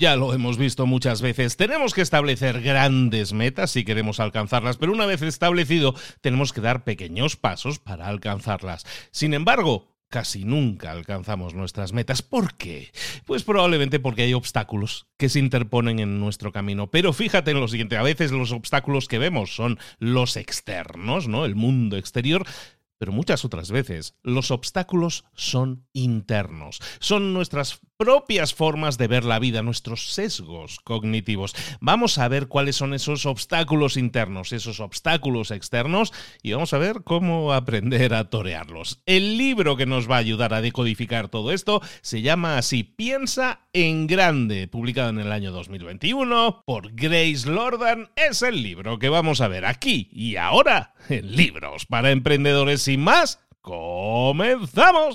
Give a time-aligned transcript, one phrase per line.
[0.00, 4.92] Ya lo hemos visto muchas veces, tenemos que establecer grandes metas si queremos alcanzarlas, pero
[4.92, 8.86] una vez establecido tenemos que dar pequeños pasos para alcanzarlas.
[9.10, 12.22] Sin embargo, casi nunca alcanzamos nuestras metas.
[12.22, 12.92] ¿Por qué?
[13.24, 16.92] Pues probablemente porque hay obstáculos que se interponen en nuestro camino.
[16.92, 21.44] Pero fíjate en lo siguiente, a veces los obstáculos que vemos son los externos, ¿no?
[21.44, 22.46] El mundo exterior,
[22.98, 29.40] pero muchas otras veces los obstáculos son internos, son nuestras propias formas de ver la
[29.40, 31.54] vida, nuestros sesgos cognitivos.
[31.80, 37.02] Vamos a ver cuáles son esos obstáculos internos, esos obstáculos externos y vamos a ver
[37.02, 39.02] cómo aprender a torearlos.
[39.04, 43.66] El libro que nos va a ayudar a decodificar todo esto se llama así Piensa
[43.72, 48.10] en Grande, publicado en el año 2021 por Grace Lordan.
[48.14, 52.80] Es el libro que vamos a ver aquí y ahora en Libros para Emprendedores.
[52.80, 55.14] Sin más, comenzamos.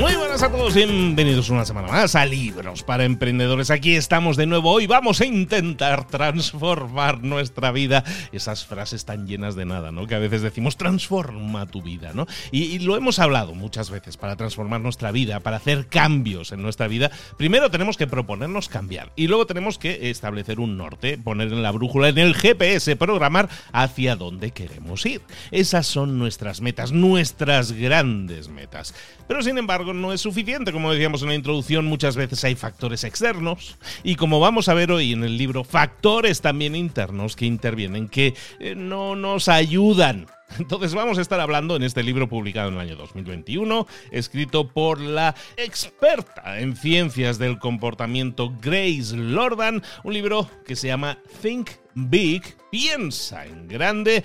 [0.00, 3.70] Muy buenas a todos, bienvenidos una semana más a Libros para Emprendedores.
[3.70, 4.72] Aquí estamos de nuevo.
[4.72, 8.02] Hoy vamos a intentar transformar nuestra vida.
[8.32, 10.06] Esas frases tan llenas de nada, ¿no?
[10.06, 12.26] Que a veces decimos transforma tu vida, ¿no?
[12.50, 14.16] Y, lo hemos hablado muchas veces.
[14.16, 19.12] Para transformar nuestra vida, para hacer cambios en nuestra vida, primero tenemos que proponernos cambiar
[19.16, 23.50] y luego tenemos que establecer un norte, poner en la brújula, en el GPS, programar
[23.70, 25.20] hacia dónde queremos ir.
[25.50, 28.94] Esas son nuestras metas, nuestras grandes metas.
[29.28, 30.72] Pero sin embargo, no es suficiente.
[30.72, 34.92] Como decíamos en la introducción, muchas veces hay factores externos y como vamos a ver
[34.92, 40.26] hoy en el libro, factores también internos que intervienen, que eh, no nos ayudan
[40.58, 45.00] entonces vamos a estar hablando en este libro publicado en el año 2021, escrito por
[45.00, 51.70] la experta en ciencias del comportamiento Grace Lordan, un libro que se llama Think
[52.08, 54.22] Big, piensa en grande,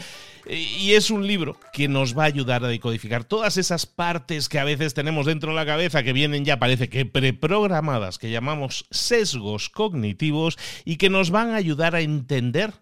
[0.47, 4.59] y es un libro que nos va a ayudar a decodificar todas esas partes que
[4.59, 8.85] a veces tenemos dentro de la cabeza que vienen ya parece que preprogramadas, que llamamos
[8.91, 12.73] sesgos cognitivos y que nos van a ayudar a entender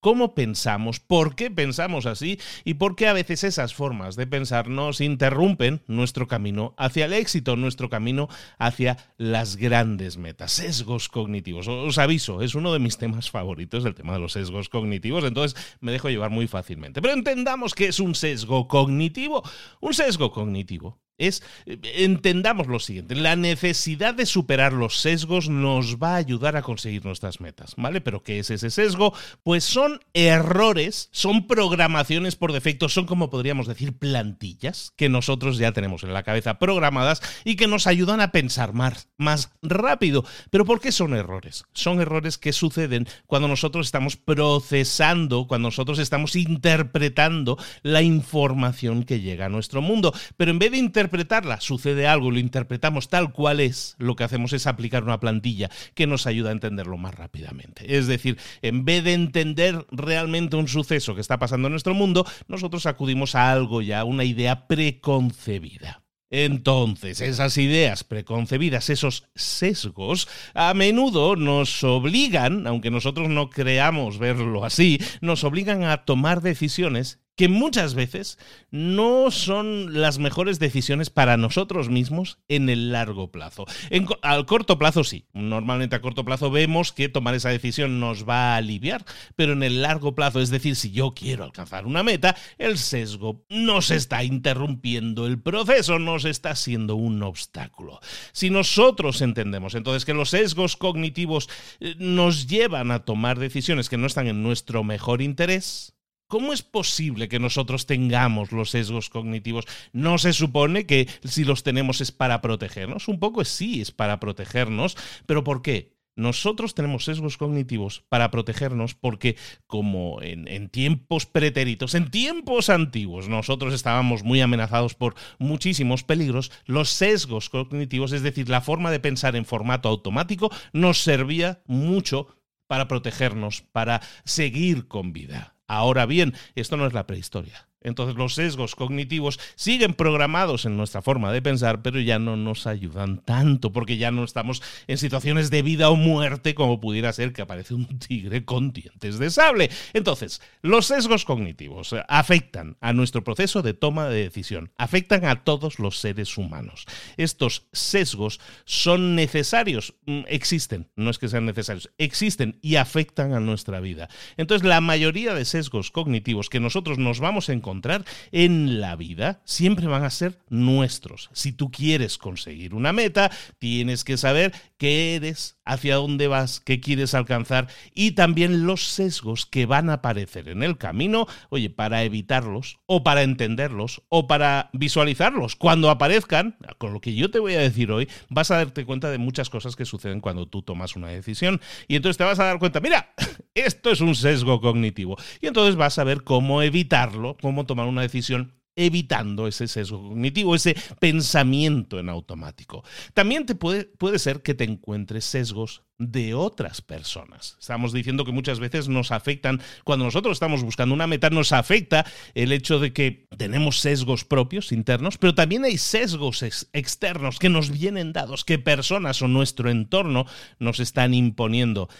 [0.00, 4.68] cómo pensamos, por qué pensamos así y por qué a veces esas formas de pensar
[4.68, 8.28] nos interrumpen nuestro camino hacia el éxito, nuestro camino
[8.58, 10.52] hacia las grandes metas.
[10.52, 11.68] Sesgos cognitivos.
[11.68, 15.60] Os aviso, es uno de mis temas favoritos, el tema de los sesgos cognitivos, entonces
[15.80, 17.00] me dejo llevar muy fácilmente.
[17.02, 19.42] Pero entendamos que es un sesgo cognitivo.
[19.80, 26.14] Un sesgo cognitivo es, entendamos lo siguiente, la necesidad de superar los sesgos nos va
[26.14, 28.00] a ayudar a conseguir nuestras metas, ¿vale?
[28.00, 29.12] Pero ¿qué es ese sesgo?
[29.42, 35.72] Pues son errores, son programaciones por defecto, son como podríamos decir plantillas que nosotros ya
[35.72, 40.24] tenemos en la cabeza programadas y que nos ayudan a pensar más, más rápido.
[40.48, 41.64] Pero ¿por qué son errores?
[41.74, 49.20] Son errores que suceden cuando nosotros estamos procesando, cuando nosotros estamos interpretando la información que
[49.20, 50.14] llega a nuestro mundo.
[50.38, 54.22] Pero en vez de interpretar interpretarla, sucede algo, lo interpretamos tal cual es, lo que
[54.22, 57.96] hacemos es aplicar una plantilla que nos ayuda a entenderlo más rápidamente.
[57.96, 62.24] Es decir, en vez de entender realmente un suceso que está pasando en nuestro mundo,
[62.46, 66.02] nosotros acudimos a algo ya, una idea preconcebida.
[66.30, 74.64] Entonces, esas ideas preconcebidas, esos sesgos, a menudo nos obligan, aunque nosotros no creamos verlo
[74.64, 78.38] así, nos obligan a tomar decisiones que muchas veces
[78.70, 83.64] no son las mejores decisiones para nosotros mismos en el largo plazo.
[83.88, 88.28] En, al corto plazo sí, normalmente a corto plazo vemos que tomar esa decisión nos
[88.28, 89.04] va a aliviar,
[89.36, 93.44] pero en el largo plazo, es decir, si yo quiero alcanzar una meta, el sesgo
[93.48, 98.00] nos está interrumpiendo el proceso, nos está siendo un obstáculo.
[98.32, 101.48] Si nosotros entendemos entonces que los sesgos cognitivos
[101.80, 105.94] eh, nos llevan a tomar decisiones que no están en nuestro mejor interés,
[106.30, 109.66] ¿Cómo es posible que nosotros tengamos los sesgos cognitivos?
[109.92, 113.08] ¿No se supone que si los tenemos es para protegernos?
[113.08, 114.96] Un poco sí, es para protegernos,
[115.26, 115.96] pero ¿por qué?
[116.14, 119.36] Nosotros tenemos sesgos cognitivos para protegernos porque
[119.66, 126.52] como en, en, tiempos pretéritos, en tiempos antiguos, nosotros estábamos muy amenazados por muchísimos peligros,
[126.64, 132.28] los sesgos cognitivos, es decir, la forma de pensar en formato automático, nos servía mucho
[132.68, 135.56] para protegernos, para seguir con vida.
[135.70, 137.68] Ahora bien, esto no es la prehistoria.
[137.82, 142.66] Entonces los sesgos cognitivos siguen programados en nuestra forma de pensar, pero ya no nos
[142.66, 147.32] ayudan tanto, porque ya no estamos en situaciones de vida o muerte como pudiera ser
[147.32, 149.70] que aparece un tigre con dientes de sable.
[149.94, 155.78] Entonces, los sesgos cognitivos afectan a nuestro proceso de toma de decisión, afectan a todos
[155.78, 156.84] los seres humanos.
[157.16, 163.40] Estos sesgos son necesarios, mm, existen, no es que sean necesarios, existen y afectan a
[163.40, 164.08] nuestra vida.
[164.36, 168.96] Entonces, la mayoría de sesgos cognitivos que nosotros nos vamos a encontrar encontrar en la
[168.96, 171.30] vida siempre van a ser nuestros.
[171.32, 176.80] Si tú quieres conseguir una meta, tienes que saber qué eres, hacia dónde vas, qué
[176.80, 182.02] quieres alcanzar y también los sesgos que van a aparecer en el camino, oye, para
[182.02, 185.54] evitarlos o para entenderlos o para visualizarlos.
[185.54, 189.10] Cuando aparezcan, con lo que yo te voy a decir hoy, vas a darte cuenta
[189.10, 192.44] de muchas cosas que suceden cuando tú tomas una decisión y entonces te vas a
[192.44, 193.14] dar cuenta, mira,
[193.54, 198.02] esto es un sesgo cognitivo y entonces vas a ver cómo evitarlo, cómo tomar una
[198.02, 202.84] decisión evitando ese sesgo cognitivo, ese pensamiento en automático.
[203.14, 207.58] También te puede, puede ser que te encuentres sesgos de otras personas.
[207.60, 212.06] Estamos diciendo que muchas veces nos afectan, cuando nosotros estamos buscando una meta, nos afecta
[212.34, 217.70] el hecho de que tenemos sesgos propios internos, pero también hay sesgos externos que nos
[217.70, 220.24] vienen dados, que personas o nuestro entorno
[220.58, 221.90] nos están imponiendo.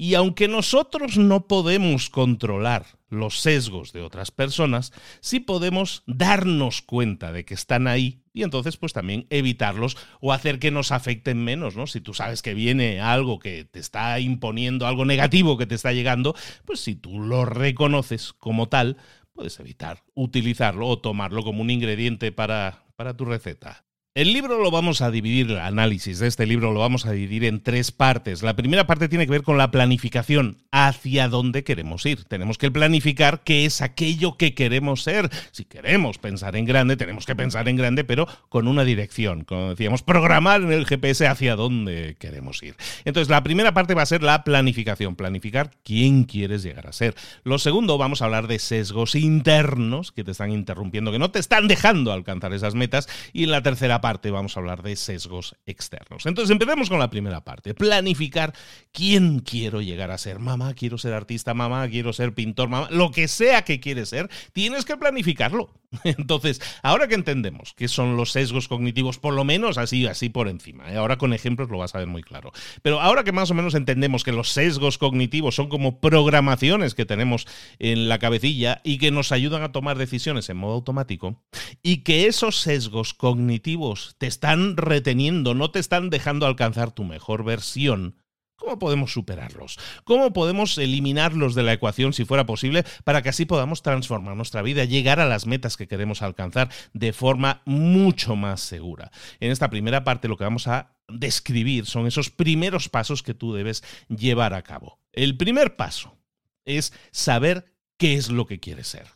[0.00, 7.32] Y aunque nosotros no podemos controlar los sesgos de otras personas, sí podemos darnos cuenta
[7.32, 11.74] de que están ahí y entonces pues también evitarlos o hacer que nos afecten menos,
[11.74, 11.88] ¿no?
[11.88, 15.92] Si tú sabes que viene algo que te está imponiendo, algo negativo que te está
[15.92, 18.98] llegando, pues si tú lo reconoces como tal,
[19.32, 23.87] puedes evitar utilizarlo o tomarlo como un ingrediente para, para tu receta.
[24.18, 27.44] El libro lo vamos a dividir, el análisis de este libro lo vamos a dividir
[27.44, 28.42] en tres partes.
[28.42, 32.24] La primera parte tiene que ver con la planificación, hacia dónde queremos ir.
[32.24, 35.30] Tenemos que planificar qué es aquello que queremos ser.
[35.52, 39.44] Si queremos pensar en grande, tenemos que pensar en grande, pero con una dirección.
[39.44, 42.74] Como decíamos, programar en el GPS hacia dónde queremos ir.
[43.04, 47.14] Entonces, la primera parte va a ser la planificación, planificar quién quieres llegar a ser.
[47.44, 51.38] Lo segundo, vamos a hablar de sesgos internos que te están interrumpiendo, que no te
[51.38, 53.08] están dejando alcanzar esas metas.
[53.32, 56.24] Y la tercera parte, parte vamos a hablar de sesgos externos.
[56.24, 58.54] Entonces empecemos con la primera parte, planificar
[58.90, 60.38] quién quiero llegar a ser.
[60.38, 64.30] Mamá, quiero ser artista, mamá, quiero ser pintor, mamá, lo que sea que quieres ser,
[64.54, 65.74] tienes que planificarlo.
[66.04, 70.48] Entonces, ahora que entendemos qué son los sesgos cognitivos, por lo menos así, así por
[70.48, 70.96] encima, ¿eh?
[70.96, 72.52] ahora con ejemplos lo vas a ver muy claro,
[72.82, 77.06] pero ahora que más o menos entendemos que los sesgos cognitivos son como programaciones que
[77.06, 77.46] tenemos
[77.78, 81.42] en la cabecilla y que nos ayudan a tomar decisiones en modo automático,
[81.82, 87.44] y que esos sesgos cognitivos te están reteniendo, no te están dejando alcanzar tu mejor
[87.44, 88.16] versión,
[88.58, 89.78] ¿Cómo podemos superarlos?
[90.02, 94.62] ¿Cómo podemos eliminarlos de la ecuación si fuera posible para que así podamos transformar nuestra
[94.62, 99.12] vida, llegar a las metas que queremos alcanzar de forma mucho más segura?
[99.38, 103.54] En esta primera parte lo que vamos a describir son esos primeros pasos que tú
[103.54, 104.98] debes llevar a cabo.
[105.12, 106.18] El primer paso
[106.64, 109.06] es saber qué es lo que quieres ser.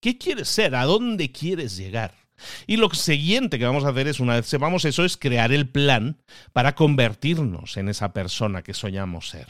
[0.00, 0.76] ¿Qué quieres ser?
[0.76, 2.21] ¿A dónde quieres llegar?
[2.66, 5.68] Y lo siguiente que vamos a hacer es, una vez sepamos eso, es crear el
[5.68, 6.18] plan
[6.52, 9.46] para convertirnos en esa persona que soñamos ser.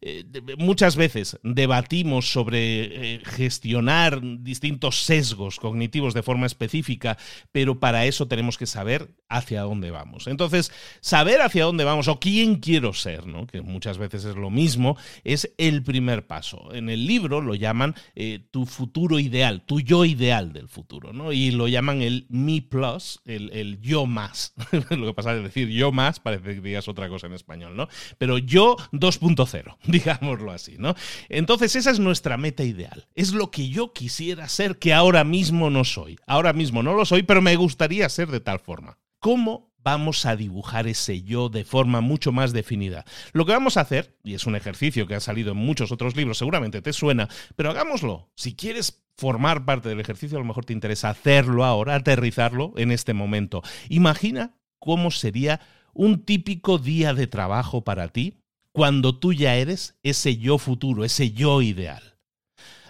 [0.00, 0.24] Eh,
[0.58, 7.18] muchas veces debatimos sobre eh, gestionar distintos sesgos cognitivos de forma específica,
[7.52, 10.26] pero para eso tenemos que saber hacia dónde vamos.
[10.26, 13.46] Entonces, saber hacia dónde vamos o quién quiero ser, ¿no?
[13.46, 16.72] que muchas veces es lo mismo, es el primer paso.
[16.72, 21.32] En el libro lo llaman eh, tu futuro ideal, tu yo ideal del futuro, ¿no?
[21.32, 24.54] y lo llaman el me plus, el, el yo más.
[24.90, 27.88] lo que pasa es decir yo más, parece que digas otra cosa en español, ¿no?
[28.16, 29.76] pero yo 2.0.
[29.92, 30.94] digámoslo así, ¿no?
[31.28, 33.06] Entonces esa es nuestra meta ideal.
[33.14, 36.18] Es lo que yo quisiera ser que ahora mismo no soy.
[36.26, 38.98] Ahora mismo no lo soy, pero me gustaría ser de tal forma.
[39.18, 43.04] ¿Cómo vamos a dibujar ese yo de forma mucho más definida?
[43.32, 46.14] Lo que vamos a hacer, y es un ejercicio que ha salido en muchos otros
[46.14, 48.30] libros, seguramente te suena, pero hagámoslo.
[48.34, 52.92] Si quieres formar parte del ejercicio, a lo mejor te interesa hacerlo ahora, aterrizarlo en
[52.92, 53.62] este momento.
[53.88, 55.60] Imagina cómo sería
[55.94, 58.34] un típico día de trabajo para ti
[58.78, 62.20] cuando tú ya eres ese yo futuro, ese yo ideal.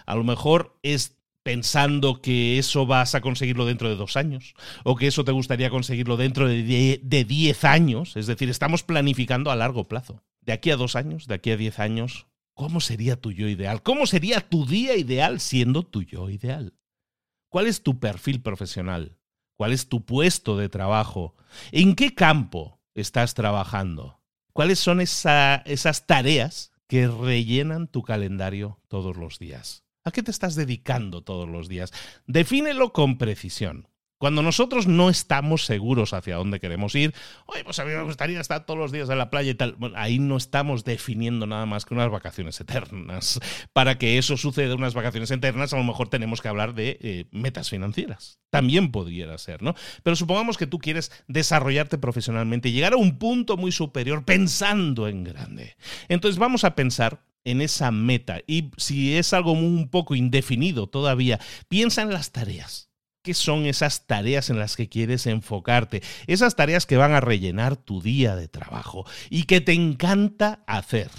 [0.05, 4.53] A lo mejor es pensando que eso vas a conseguirlo dentro de dos años
[4.83, 8.15] o que eso te gustaría conseguirlo dentro de, diez años.
[8.17, 10.21] Es decir, estamos planificando a largo plazo.
[10.41, 13.81] De aquí a dos años, de aquí a diez años, ¿cómo sería tu yo ideal?
[13.81, 16.75] ¿Cómo sería tu día ideal siendo tu yo ideal?
[17.49, 19.17] ¿Cuál es tu perfil profesional?
[19.57, 21.35] ¿Cuál es tu puesto de trabajo?
[21.71, 24.18] ¿En qué campo estás trabajando?
[24.59, 29.85] ¿Cuáles son esas tareas que rellenan tu calendario todos los días?
[30.03, 31.93] ¿A qué te estás dedicando todos los días?
[32.27, 33.87] Defínelo con precisión.
[34.19, 37.13] Cuando nosotros no estamos seguros hacia dónde queremos ir,
[37.45, 39.75] oye, pues a mí me gustaría estar todos los días en la playa y tal.
[39.77, 43.39] Bueno, ahí no estamos definiendo nada más que unas vacaciones eternas.
[43.71, 47.25] Para que eso suceda, unas vacaciones eternas, a lo mejor tenemos que hablar de eh,
[47.31, 48.39] metas financieras.
[48.49, 49.73] También podría ser, ¿no?
[50.03, 55.07] Pero supongamos que tú quieres desarrollarte profesionalmente y llegar a un punto muy superior pensando
[55.07, 55.77] en grande.
[56.09, 58.41] Entonces vamos a pensar en esa meta.
[58.47, 62.88] Y si es algo un poco indefinido todavía, piensa en las tareas.
[63.29, 66.01] ¿Qué son esas tareas en las que quieres enfocarte?
[66.25, 71.11] Esas tareas que van a rellenar tu día de trabajo y que te encanta hacer.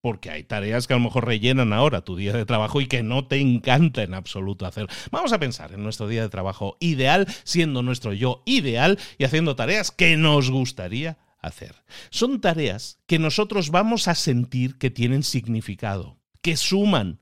[0.00, 3.02] Porque hay tareas que a lo mejor rellenan ahora tu día de trabajo y que
[3.02, 4.86] no te encanta en absoluto hacer.
[5.10, 9.54] Vamos a pensar en nuestro día de trabajo ideal, siendo nuestro yo ideal y haciendo
[9.54, 11.74] tareas que nos gustaría hacer.
[12.08, 17.20] Son tareas que nosotros vamos a sentir que tienen significado, que suman,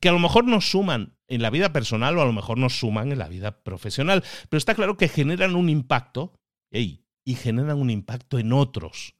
[0.00, 2.78] que a lo mejor nos suman en la vida personal o a lo mejor nos
[2.78, 6.32] suman en la vida profesional, pero está claro que generan un impacto
[6.70, 7.00] y
[7.34, 9.14] generan un impacto en otros.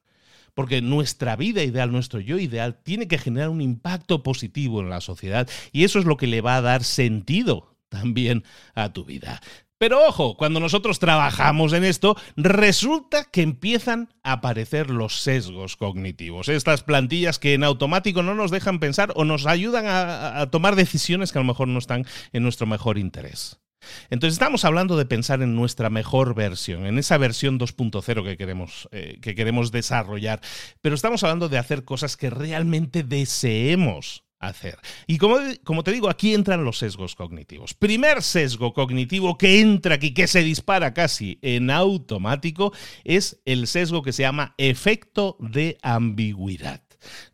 [0.53, 4.99] Porque nuestra vida ideal, nuestro yo ideal, tiene que generar un impacto positivo en la
[4.99, 9.41] sociedad y eso es lo que le va a dar sentido también a tu vida.
[9.79, 16.49] Pero ojo, cuando nosotros trabajamos en esto, resulta que empiezan a aparecer los sesgos cognitivos,
[16.49, 21.31] estas plantillas que en automático no nos dejan pensar o nos ayudan a, tomar decisiones
[21.31, 23.61] que a lo mejor no están en nuestro mejor interés.
[24.09, 28.89] Entonces estamos hablando de pensar en nuestra mejor versión, en esa versión 2.0 que queremos,
[28.91, 30.41] eh, que queremos desarrollar,
[30.81, 34.77] pero estamos hablando de hacer cosas que realmente deseemos hacer.
[35.07, 37.73] Y como, te digo, aquí entran los sesgos cognitivos.
[37.73, 44.01] Primer sesgo cognitivo que entra aquí, que se dispara casi en automático, es el sesgo
[44.01, 46.81] que se llama efecto de ambigüedad.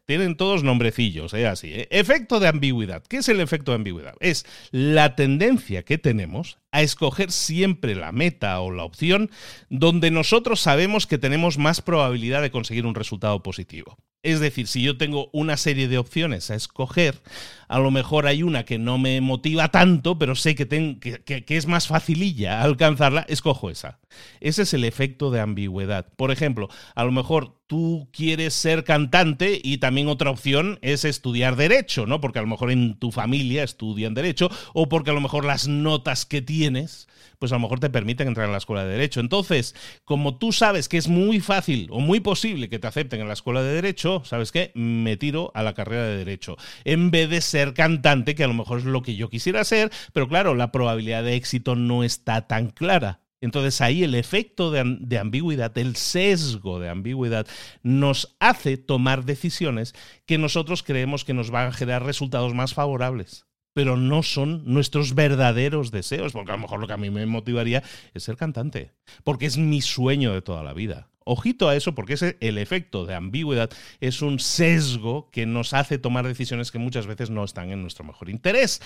[0.05, 1.47] Tienen todos nombrecillos, ¿eh?
[1.47, 1.71] así.
[1.73, 1.87] ¿eh?
[1.89, 3.03] Efecto de ambigüedad.
[3.07, 4.13] ¿Qué es el efecto de ambigüedad?
[4.19, 9.31] Es la tendencia que tenemos a escoger siempre la meta o la opción
[9.69, 13.97] donde nosotros sabemos que tenemos más probabilidad de conseguir un resultado positivo.
[14.25, 17.21] Es decir, si yo tengo una serie de opciones a escoger,
[17.67, 21.67] a lo mejor hay una que no me motiva tanto, pero sé que, que, es
[21.67, 23.99] más facililla alcanzarla, escojo esa.
[24.41, 26.07] Ese es el efecto de ambigüedad.
[26.15, 31.55] Por ejemplo, a lo mejor tú quieres ser cantante y también otra opción es estudiar
[31.55, 32.19] derecho, ¿no?
[32.19, 35.67] Porque a lo mejor en tu familia estudian derecho o porque a lo mejor las
[35.67, 37.07] notas que tienes,
[37.39, 39.19] pues a lo mejor te permiten entrar en la escuela de derecho.
[39.19, 43.27] Entonces, como tú sabes que es muy fácil o muy posible que te acepten en
[43.27, 44.71] la escuela de derecho, ¿sabes qué?
[44.75, 46.57] Me tiro a la carrera de derecho.
[46.83, 49.91] En vez de ser cantante, que a lo mejor es lo que yo quisiera ser,
[50.13, 53.21] pero claro, la probabilidad de éxito no está tan clara.
[53.41, 57.45] Entonces ahí el efecto de, ambigüedad, el sesgo de ambigüedad,
[57.83, 59.93] nos hace tomar decisiones
[60.25, 65.15] que nosotros creemos que nos van a generar resultados más favorables pero no son nuestros
[65.15, 68.93] verdaderos deseos, porque a lo mejor lo que a mí me motivaría es ser cantante,
[69.25, 71.09] porque es mi sueño de toda la vida.
[71.25, 75.97] Ojito a eso, porque ese, el efecto de ambigüedad es un sesgo que nos hace
[75.97, 78.81] tomar decisiones que muchas veces no están en nuestro mejor interés.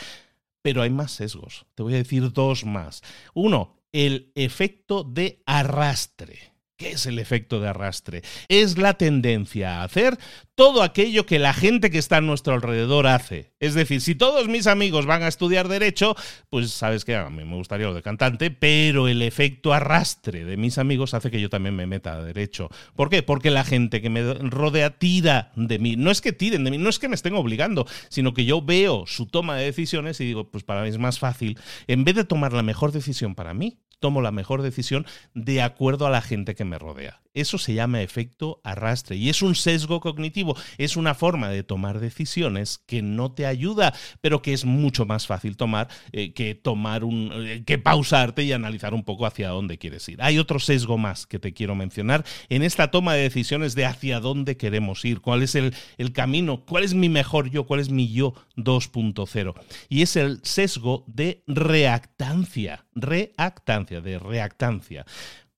[0.64, 1.68] Pero hay más sesgos.
[1.76, 3.04] Te voy a decir dos más.
[3.36, 6.49] Uno, el efecto de arrastre.
[6.80, 8.22] ¿Qué es el efecto de arrastre?
[8.48, 10.18] Es la tendencia a hacer
[10.56, 13.52] todo aquello que la gente que está a nuestro alrededor hace.
[13.60, 16.16] Es decir, si todos mis amigos van a estudiar derecho,
[16.50, 20.56] pues sabes que a mí me gustaría lo de cantante, pero el efecto arrastre de
[20.56, 22.70] mis amigos hace que yo también me meta a derecho.
[22.96, 23.24] ¿Por qué?
[23.24, 25.98] Porque la gente que me rodea tira de mí.
[25.98, 28.62] No es que tiren de mí, no es que me estén obligando, sino que yo
[28.62, 32.16] veo su toma de decisiones y digo, pues para mí es más fácil, en vez
[32.16, 36.22] de tomar la mejor decisión para mí, tomo la mejor decisión de acuerdo a la
[36.22, 37.22] gente que me rodea.
[37.34, 42.00] Eso se llama efecto arrastre y es un sesgo cognitivo, es una forma de tomar
[42.00, 47.04] decisiones que no te ayuda, pero que es mucho más fácil tomar eh, que tomar
[47.04, 50.22] un eh, que pausarte y analizar un poco hacia dónde quieres ir.
[50.22, 54.20] Hay otro sesgo más que te quiero mencionar en esta toma de decisiones de hacia
[54.20, 57.90] dónde queremos ir, cuál es el, el camino, cuál es mi mejor yo, cuál es
[57.90, 59.54] mi yo 2.0
[59.88, 65.06] y es el sesgo de reactancia, reactancia, de reactancia.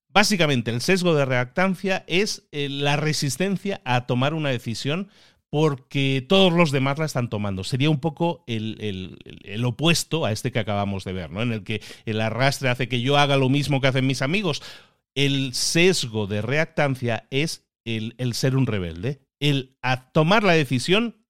[0.08, 5.08] Básicamente, el sesgo de reactancia es eh, la resistencia a tomar una decisión
[5.48, 7.62] porque todos los demás la están tomando.
[7.62, 9.18] Sería un poco el,
[9.66, 11.42] opuesto a este que acabamos de ver, ¿no?
[11.42, 14.62] En el que el arrastre hace que yo haga lo mismo que hacen mis amigos.
[15.14, 21.21] El sesgo de reactancia es el, el ser un rebelde, el a tomar la decisión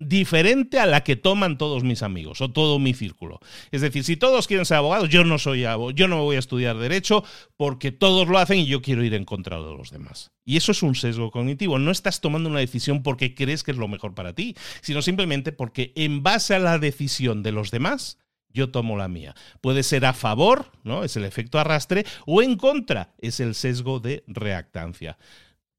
[0.00, 3.38] diferente a la que toman todos mis amigos o todo mi círculo.
[3.70, 6.40] Es decir, si todos quieren ser abogados, yo no soy abogado, yo no voy a
[6.40, 7.22] estudiar derecho
[7.56, 10.32] porque todos lo hacen y yo quiero ir en contra de los demás.
[10.44, 11.78] Y eso es un sesgo cognitivo.
[11.78, 15.52] No estás tomando una decisión porque crees que es lo mejor para ti, sino simplemente
[15.52, 18.18] porque en base a la decisión de los demás,
[18.52, 19.34] yo tomo la mía.
[19.60, 21.04] Puede ser a favor, ¿no?
[21.04, 25.18] Es el efecto arrastre, o en contra, es el sesgo de reactancia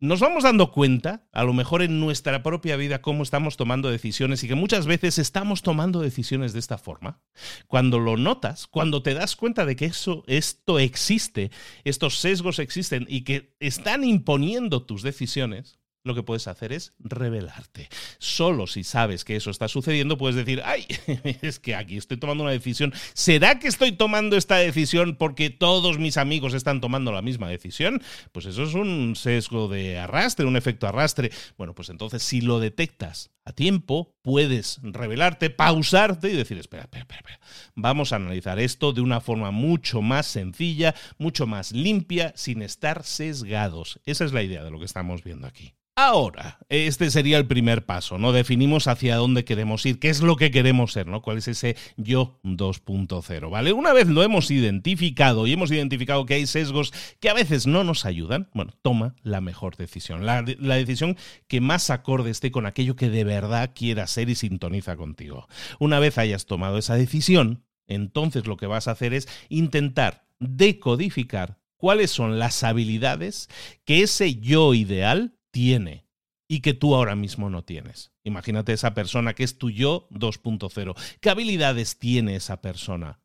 [0.02, 4.44] nos vamos dando cuenta, a lo mejor en nuestra propia vida, cómo estamos tomando decisiones
[4.44, 7.22] y que muchas veces estamos tomando decisiones de esta forma.
[7.68, 11.52] Cuando lo notas, cuando te das cuenta de que eso, esto existe,
[11.84, 17.90] estos sesgos existen y que están imponiendo tus decisiones, lo que puedes hacer es revelarte.
[18.18, 20.86] Solo si sabes que eso está sucediendo, puedes decir, ay,
[21.42, 22.94] es que aquí estoy tomando una decisión.
[23.14, 28.02] ¿Será que estoy tomando esta decisión porque todos mis amigos están tomando la misma decisión?
[28.32, 31.32] Pues eso es un sesgo de arrastre, un efecto arrastre.
[31.58, 37.04] Bueno, pues entonces si lo detectas a tiempo, puedes revelarte, pausarte y decir, espera, espera,
[37.04, 37.40] espera,
[37.76, 43.04] vamos a analizar esto de una forma mucho más sencilla, mucho más limpia, sin estar
[43.04, 44.00] sesgados.
[44.06, 45.74] Esa es la idea de lo que estamos viendo aquí.
[46.04, 48.32] Ahora, este sería el primer paso, ¿no?
[48.32, 51.22] Definimos hacia dónde queremos ir, qué es lo que queremos ser, ¿no?
[51.22, 53.72] ¿Cuál es ese yo 2.0, ¿vale?
[53.72, 57.84] Una vez lo hemos identificado y hemos identificado que hay sesgos que a veces no
[57.84, 61.18] nos ayudan, bueno, toma la mejor decisión, la, la decisión
[61.48, 65.48] que más acorde esté con aquello que de verdad quieras ser y sintoniza contigo.
[65.78, 71.60] Una vez hayas tomado esa decisión, entonces lo que vas a hacer es intentar decodificar
[71.78, 73.50] cuáles son las habilidades
[73.86, 76.06] que ese yo ideal tiene
[76.48, 78.12] y que tú ahora mismo no tienes.
[78.26, 80.96] Imagínate esa persona que es tu yo 2.0.
[81.22, 83.21] ¿Qué habilidades tiene esa persona?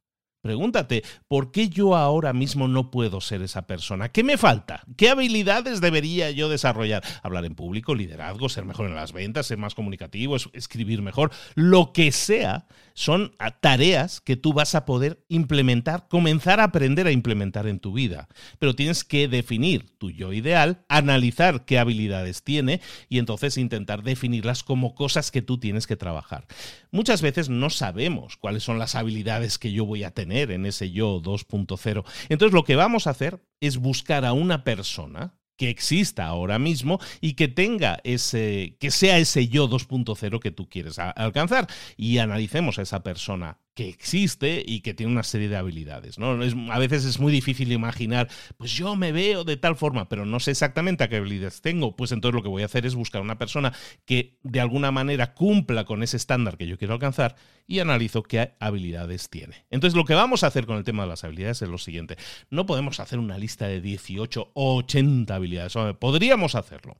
[0.46, 4.10] Pregúntate, ¿por qué yo ahora mismo no puedo ser esa persona?
[4.10, 4.84] ¿Qué me falta?
[4.96, 7.02] ¿Qué habilidades debería yo desarrollar?
[7.24, 11.92] Hablar en público, liderazgo, ser mejor en las ventas, ser más comunicativo, escribir mejor, lo
[11.92, 17.66] que sea, son tareas que tú vas a poder implementar, comenzar a aprender a implementar
[17.66, 18.28] en tu vida.
[18.60, 24.62] Pero tienes que definir tu yo ideal, analizar qué habilidades tiene y entonces intentar definirlas
[24.62, 26.46] como cosas que tú tienes que trabajar.
[26.92, 30.90] Muchas veces no sabemos cuáles son las habilidades que yo voy a tener en ese
[30.90, 32.04] yo 2.0.
[32.28, 37.00] Entonces lo que vamos a hacer es buscar a una persona que exista ahora mismo
[37.20, 42.78] y que tenga ese, que sea ese yo 2.0 que tú quieres alcanzar y analicemos
[42.78, 46.18] a esa persona que existe y que tiene una serie de habilidades.
[46.18, 46.30] ¿no?
[46.72, 50.40] a veces es muy difícil imaginar, pues yo me veo de tal forma, pero no
[50.40, 51.94] sé exactamente a qué habilidades tengo.
[51.94, 53.74] Pues entonces lo que voy a hacer es buscar una persona
[54.06, 57.36] que de alguna manera cumpla con ese estándar que yo quiero alcanzar
[57.66, 59.66] y analizo qué habilidades tiene.
[59.68, 62.16] Entonces lo que vamos a hacer con el tema de las habilidades es lo siguiente.
[62.48, 65.74] No podemos hacer una lista de 18 o 80 habilidades.
[65.98, 66.96] Podríamos hacerlo,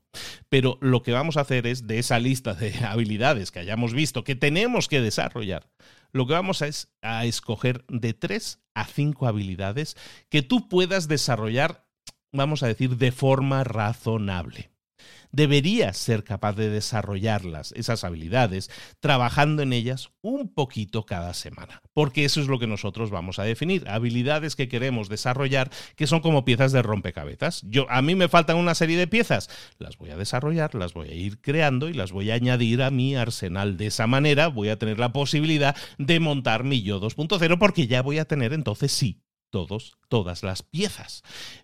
[0.51, 4.25] pero lo que vamos a hacer es de esa lista de habilidades que hayamos visto
[4.25, 5.67] que tenemos que desarrollar,
[6.17, 9.97] lo que vamos a es a escoger de tres a cinco habilidades
[10.29, 11.87] que tú puedas desarrollar,
[12.33, 14.76] vamos a decir, de forma razonable
[15.37, 18.70] deberías ser capaz de desarrollarlas, esas habilidades,
[19.01, 21.83] trabajando en ellas un poquito cada semana.
[21.92, 26.20] Porque eso es lo que nosotros vamos a definir, habilidades que queremos desarrollar que son
[26.20, 27.61] como piezas de rompecabezas.
[27.66, 31.11] Yo a mí me faltan una serie de piezas, las voy a desarrollar, las voy
[31.11, 33.77] a ir creando y las voy a añadir a mi arsenal.
[33.77, 38.01] De esa manera voy a tener la posibilidad de montar mi yo 2.0 porque ya
[38.01, 39.26] voy a tener entonces sí
[39.57, 41.23] todos, todas las piezas.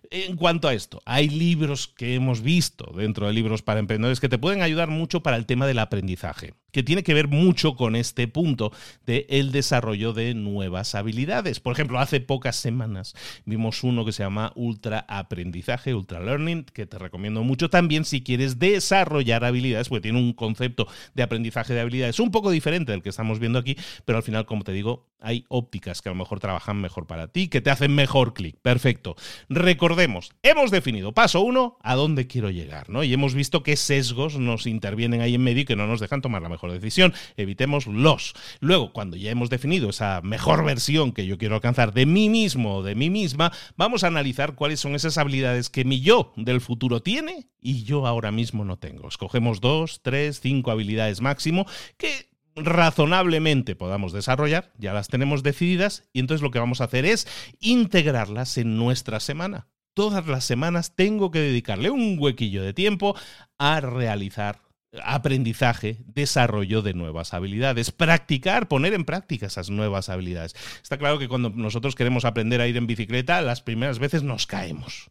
[0.09, 4.29] En cuanto a esto, hay libros que hemos visto dentro de libros para emprendedores que
[4.29, 7.95] te pueden ayudar mucho para el tema del aprendizaje, que tiene que ver mucho con
[7.95, 8.73] este punto
[9.05, 11.61] de el desarrollo de nuevas habilidades.
[11.61, 16.85] Por ejemplo, hace pocas semanas vimos uno que se llama Ultra Aprendizaje, Ultra Learning, que
[16.85, 21.81] te recomiendo mucho también si quieres desarrollar habilidades, porque tiene un concepto de aprendizaje de
[21.81, 25.07] habilidades un poco diferente del que estamos viendo aquí, pero al final, como te digo,
[25.23, 28.57] hay ópticas que a lo mejor trabajan mejor para ti, que te hacen mejor clic.
[28.61, 29.15] Perfecto.
[29.47, 33.03] Recordemos, hemos definido paso uno, a dónde quiero llegar, ¿no?
[33.03, 36.21] Y hemos visto qué sesgos nos intervienen ahí en medio y que no nos dejan
[36.21, 37.13] tomar la mejor decisión.
[37.35, 38.33] Evitemos los.
[38.59, 42.77] Luego, cuando ya hemos definido esa mejor versión que yo quiero alcanzar de mí mismo
[42.77, 46.61] o de mí misma, vamos a analizar cuáles son esas habilidades que mi yo del
[46.61, 49.07] futuro tiene y yo ahora mismo no tengo.
[49.07, 51.65] Escogemos dos, tres, cinco habilidades máximo
[51.97, 57.05] que razonablemente podamos desarrollar, ya las tenemos decididas y entonces lo que vamos a hacer
[57.05, 57.27] es
[57.59, 59.67] integrarlas en nuestra semana.
[59.95, 63.15] Todas las semanas tengo que dedicarle un huequillo de tiempo
[63.59, 64.62] a realizar
[65.03, 70.55] aprendizaje, desarrollo de nuevas habilidades, practicar, poner en práctica esas nuevas habilidades.
[70.81, 74.45] Está claro que cuando nosotros queremos aprender a ir en bicicleta, las primeras veces nos
[74.45, 75.09] caemos.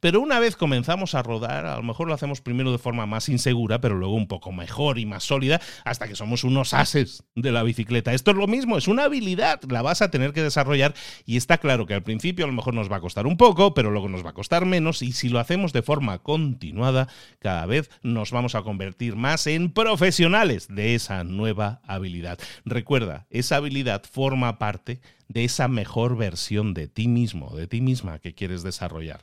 [0.00, 3.28] Pero una vez comenzamos a rodar, a lo mejor lo hacemos primero de forma más
[3.28, 7.52] insegura, pero luego un poco mejor y más sólida, hasta que somos unos ases de
[7.52, 8.12] la bicicleta.
[8.12, 10.94] Esto es lo mismo, es una habilidad, la vas a tener que desarrollar
[11.24, 13.74] y está claro que al principio a lo mejor nos va a costar un poco,
[13.74, 17.66] pero luego nos va a costar menos y si lo hacemos de forma continuada, cada
[17.66, 22.38] vez nos vamos a convertir más en profesionales de esa nueva habilidad.
[22.64, 28.18] Recuerda, esa habilidad forma parte de esa mejor versión de ti mismo, de ti misma
[28.18, 29.22] que quieres desarrollar.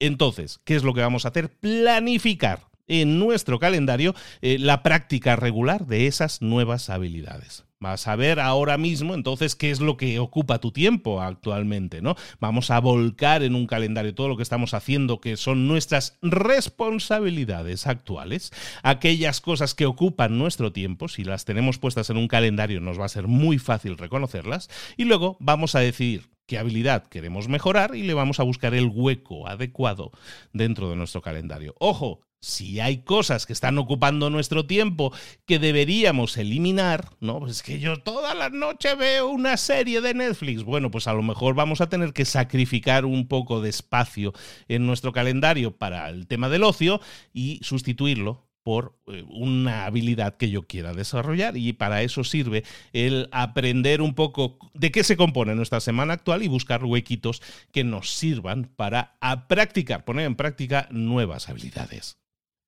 [0.00, 1.48] Entonces, ¿qué es lo que vamos a hacer?
[1.48, 7.64] Planificar en nuestro calendario eh, la práctica regular de esas nuevas habilidades.
[7.80, 12.16] Vas a ver ahora mismo entonces qué es lo que ocupa tu tiempo actualmente, ¿no?
[12.40, 17.86] Vamos a volcar en un calendario todo lo que estamos haciendo que son nuestras responsabilidades
[17.86, 22.98] actuales, aquellas cosas que ocupan nuestro tiempo, si las tenemos puestas en un calendario nos
[22.98, 27.94] va a ser muy fácil reconocerlas y luego vamos a decidir qué habilidad queremos mejorar
[27.94, 30.10] y le vamos a buscar el hueco adecuado
[30.52, 31.76] dentro de nuestro calendario.
[31.78, 35.12] Ojo, si hay cosas que están ocupando nuestro tiempo
[35.46, 37.40] que deberíamos eliminar, ¿no?
[37.40, 40.62] Pues es que yo toda la noche veo una serie de Netflix.
[40.62, 44.32] Bueno, pues a lo mejor vamos a tener que sacrificar un poco de espacio
[44.68, 47.00] en nuestro calendario para el tema del ocio
[47.32, 53.28] y sustituirlo por eh, una habilidad que yo quiera desarrollar y para eso sirve el
[53.32, 57.40] aprender un poco de qué se compone nuestra semana actual y buscar huequitos
[57.72, 59.16] que nos sirvan para
[59.48, 62.18] practicar, poner en práctica nuevas habilidades.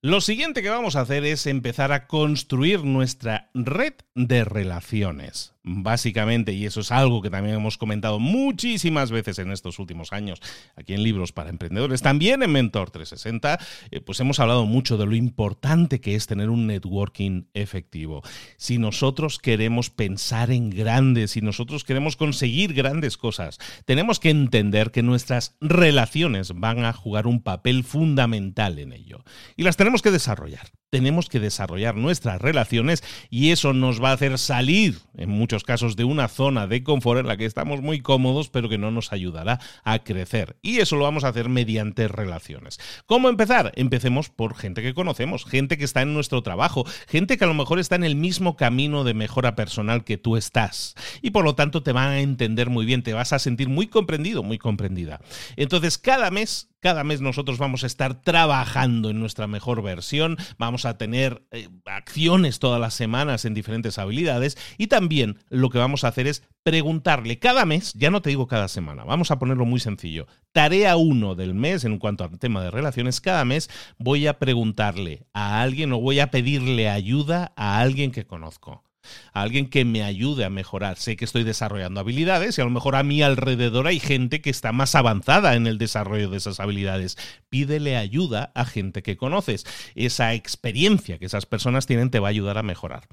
[0.03, 6.53] Lo siguiente que vamos a hacer es empezar a construir nuestra red de relaciones básicamente,
[6.53, 10.41] y eso es algo que también hemos comentado muchísimas veces en estos últimos años,
[10.77, 13.59] aquí en Libros para Emprendedores, también en Mentor 360,
[13.91, 18.23] eh, pues hemos hablado mucho de lo importante que es tener un networking efectivo.
[18.57, 24.91] Si nosotros queremos pensar en grandes, si nosotros queremos conseguir grandes cosas, tenemos que entender
[24.91, 29.25] que nuestras relaciones van a jugar un papel fundamental en ello.
[29.57, 34.15] Y las tenemos que desarrollar tenemos que desarrollar nuestras relaciones y eso nos va a
[34.15, 38.01] hacer salir, en muchos casos, de una zona de confort en la que estamos muy
[38.01, 40.57] cómodos, pero que no nos ayudará a crecer.
[40.63, 42.81] Y eso lo vamos a hacer mediante relaciones.
[43.07, 43.73] ¿Cómo empezar?
[43.77, 47.55] Empecemos por gente que conocemos, gente que está en nuestro trabajo, gente que a lo
[47.55, 50.97] mejor está en el mismo camino de mejora personal que tú estás.
[51.23, 53.87] Y por lo tanto te van a entender muy bien, te vas a sentir muy
[53.87, 55.21] comprendido, muy comprendida.
[55.55, 60.85] Entonces, cada mes cada mes nosotros vamos a estar trabajando en nuestra mejor versión, vamos
[60.85, 66.05] a tener eh, acciones todas las semanas en diferentes habilidades y también lo que vamos
[66.05, 69.65] a hacer es preguntarle cada mes, ya no te digo cada semana, vamos a ponerlo
[69.67, 74.27] muy sencillo, tarea 1 del mes en cuanto al tema de relaciones, cada mes voy
[74.27, 78.90] a preguntarle a alguien o voy a pedirle ayuda a alguien que conozco
[79.33, 80.99] alguien que me ayude a mejorar.
[80.99, 84.51] Sé que estoy desarrollando habilidades y a lo mejor a mi alrededor hay gente que
[84.51, 87.17] está más avanzada en el desarrollo de esas habilidades.
[87.49, 89.67] Pídele ayuda a gente que conoces.
[89.95, 93.09] Esa experiencia que esas personas tienen te va a ayudar a mejorar.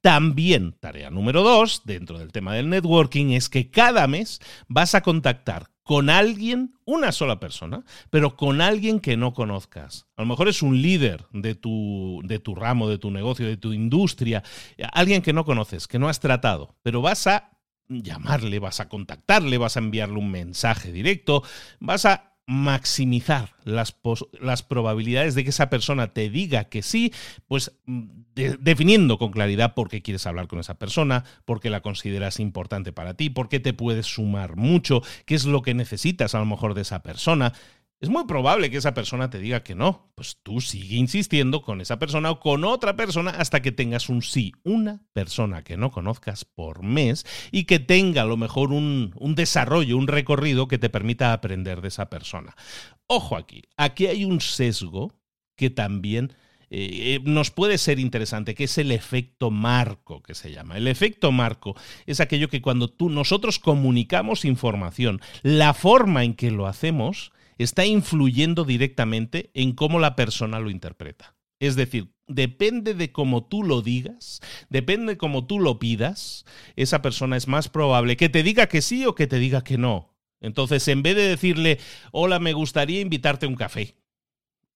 [0.00, 5.02] También, tarea número dos, dentro del tema del networking, es que cada mes vas a
[5.02, 10.06] contactar con alguien, una sola persona, pero con alguien que no conozcas.
[10.16, 13.56] A lo mejor es un líder de tu, de tu ramo, de tu negocio, de
[13.56, 14.44] tu industria,
[14.92, 19.58] alguien que no conoces, que no has tratado, pero vas a llamarle, vas a contactarle,
[19.58, 21.42] vas a enviarle un mensaje directo,
[21.80, 23.96] vas a maximizar las,
[24.40, 27.12] las, probabilidades de que esa persona te diga que sí,
[27.46, 28.08] pues mm,
[28.58, 32.92] definiendo con claridad por qué quieres hablar con esa persona, por qué la consideras importante
[32.92, 36.44] para ti, por qué te puedes sumar mucho, qué es lo que necesitas a lo
[36.44, 37.52] mejor de esa persona
[38.00, 40.10] es muy probable que esa persona te diga que no.
[40.14, 44.22] Pues tú sigue insistiendo con esa persona o con otra persona hasta que tengas un
[44.22, 44.52] sí.
[44.64, 49.34] Una persona que no conozcas por mes y que tenga a lo mejor un, un
[49.34, 52.56] desarrollo, un recorrido que te permita aprender de esa persona.
[53.06, 55.12] Ojo aquí, aquí hay un sesgo
[55.54, 56.32] que también
[56.70, 60.76] eh, eh, nos puede ser interesante, que es el efecto marco, que se llama.
[60.76, 66.50] El efecto marco es aquello que cuando tú, nosotros comunicamos información, la forma en que
[66.52, 67.32] lo hacemos
[67.62, 71.36] está influyendo directamente en cómo la persona lo interpreta.
[71.58, 76.46] Es decir, depende de cómo tú lo digas, depende de cómo tú lo pidas,
[76.76, 79.76] esa persona es más probable que te diga que sí o que te diga que
[79.76, 80.14] no.
[80.40, 81.78] Entonces, en vez de decirle,
[82.12, 83.94] hola, me gustaría invitarte a un café,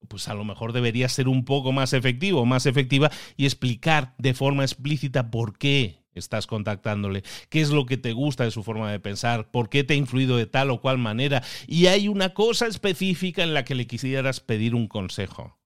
[0.06, 4.34] pues a lo mejor debería ser un poco más efectivo, más efectiva y explicar de
[4.34, 8.90] forma explícita por qué estás contactándole, qué es lo que te gusta de su forma
[8.90, 11.42] de pensar, por qué te ha influido de tal o cual manera.
[11.66, 15.58] Y hay una cosa específica en la que le quisieras pedir un consejo.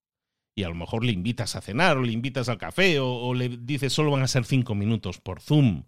[0.55, 3.49] Y a lo mejor le invitas a cenar o le invitas al café o, le
[3.49, 5.85] dices solo van a ser cinco minutos por Zoom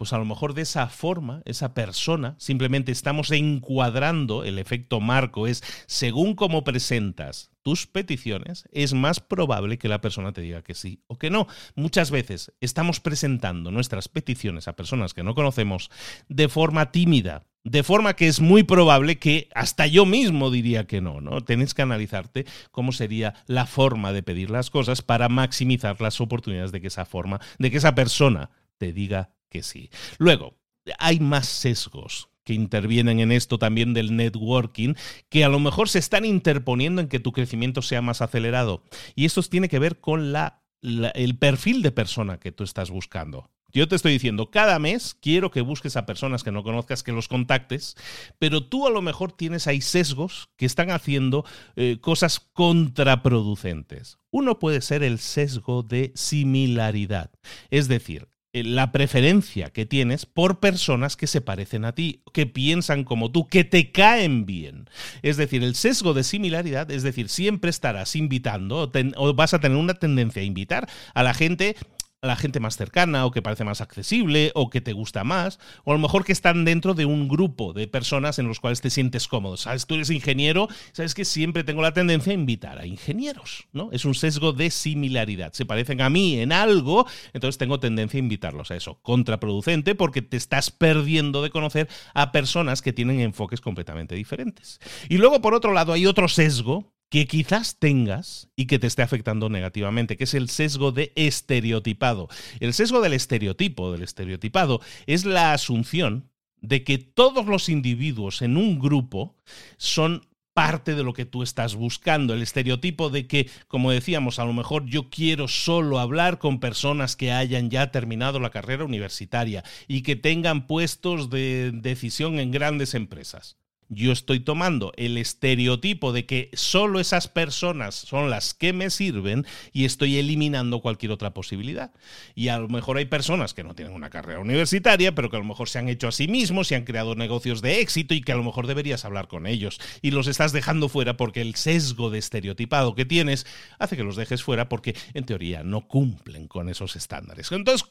[0.00, 5.46] pues a lo mejor de esa forma, esa persona, simplemente estamos encuadrando el efecto marco,
[5.46, 10.72] es según cómo presentas tus peticiones, es más probable que la persona te diga que
[10.72, 11.48] sí o que no.
[11.74, 15.90] Muchas veces estamos presentando nuestras peticiones a personas que no conocemos
[16.30, 21.02] de forma tímida, de forma que es muy probable que hasta yo mismo diría que
[21.02, 21.42] no, ¿no?
[21.42, 26.72] Tienes que analizarte cómo sería la forma de pedir las cosas para maximizar las oportunidades
[26.72, 29.90] de que esa forma, de que esa persona te diga que sí.
[30.18, 30.56] Luego,
[30.98, 34.94] hay más sesgos que intervienen en esto también del networking,
[35.28, 38.82] que a lo mejor se están interponiendo en que tu crecimiento sea más acelerado.
[39.14, 43.50] Y esto tiene que ver con la, el perfil de persona que tú estás buscando.
[43.72, 47.12] Yo te estoy diciendo, cada mes quiero que busques a personas que no conozcas, que
[47.12, 47.96] los contactes,
[48.38, 51.44] pero tú a lo mejor tienes ahí sesgos que están haciendo
[51.76, 54.18] eh, cosas contraproducentes.
[54.32, 57.30] Uno puede ser el sesgo de similaridad.
[57.70, 63.04] Es decir, la preferencia que tienes por personas que se parecen a ti, que piensan
[63.04, 64.88] como tú, que te caen bien.
[65.22, 69.78] Es decir, el sesgo de similaridad, es decir, siempre estarás invitando o, vas a tener
[69.78, 71.76] una tendencia a invitar a la gente
[72.22, 75.58] a la gente más cercana o que parece más accesible o que te gusta más,
[75.84, 78.80] o a lo mejor que están dentro de un grupo de personas en los cuales
[78.82, 79.56] te sientes cómodo.
[79.56, 83.88] Sabes, tú eres ingeniero, sabes que siempre tengo la tendencia a invitar a ingenieros, ¿no?
[83.92, 85.52] Es un sesgo de similaridad.
[85.54, 88.98] Se parecen a mí en algo, entonces tengo tendencia a invitarlos a eso.
[89.02, 94.78] Contraproducente porque te estás perdiendo de conocer a personas que tienen enfoques completamente diferentes.
[95.08, 99.02] Y luego, por otro lado, hay otro sesgo que quizás tengas y que te esté
[99.02, 102.28] afectando negativamente, que es el sesgo de estereotipado.
[102.60, 108.56] El sesgo del estereotipo, del estereotipado, es la asunción de que todos los individuos en
[108.56, 109.36] un grupo
[109.76, 112.32] son parte de lo que tú estás buscando.
[112.32, 117.16] El estereotipo de que, como decíamos, a lo mejor yo quiero solo hablar con personas
[117.16, 122.94] que hayan ya terminado la carrera universitaria y que tengan puestos de decisión en grandes
[122.94, 123.59] empresas
[123.90, 129.44] yo estoy tomando el estereotipo de que solo esas personas son las que me sirven
[129.72, 131.92] y estoy eliminando cualquier otra posibilidad.
[132.36, 135.40] Y a lo mejor hay personas que no tienen una carrera universitaria, pero que a
[135.40, 138.20] lo mejor se han hecho a sí mismos, se han creado negocios de éxito y
[138.20, 139.80] que a lo mejor deberías hablar con ellos.
[140.02, 143.44] Y los estás dejando fuera porque el sesgo de estereotipado que tienes
[143.80, 147.50] hace que los dejes fuera porque en teoría no cumplen con esos estándares.
[147.50, 147.88] Entonces,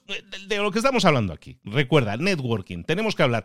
[0.47, 3.43] de lo que estamos hablando aquí, recuerda, networking, tenemos que hablar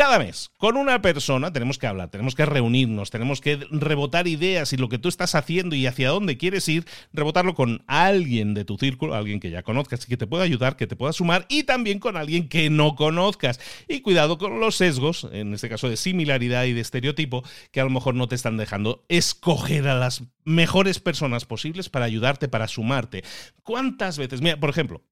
[0.00, 4.72] cada mes, con una persona tenemos que hablar, tenemos que reunirnos, tenemos que rebotar ideas
[4.72, 8.64] y lo que tú estás haciendo y hacia dónde quieres ir, rebotarlo con alguien de
[8.64, 11.44] tu círculo, alguien que ya conozcas y que te pueda ayudar, que te pueda sumar
[11.50, 13.60] y también con alguien que no conozcas.
[13.88, 17.84] Y cuidado con los sesgos, en este caso de similaridad y de estereotipo, que a
[17.84, 22.68] lo mejor no te están dejando escoger a las mejores personas posibles para ayudarte, para
[22.68, 23.22] sumarte.
[23.62, 24.40] ¿Cuántas veces?
[24.40, 25.02] Mira, por ejemplo,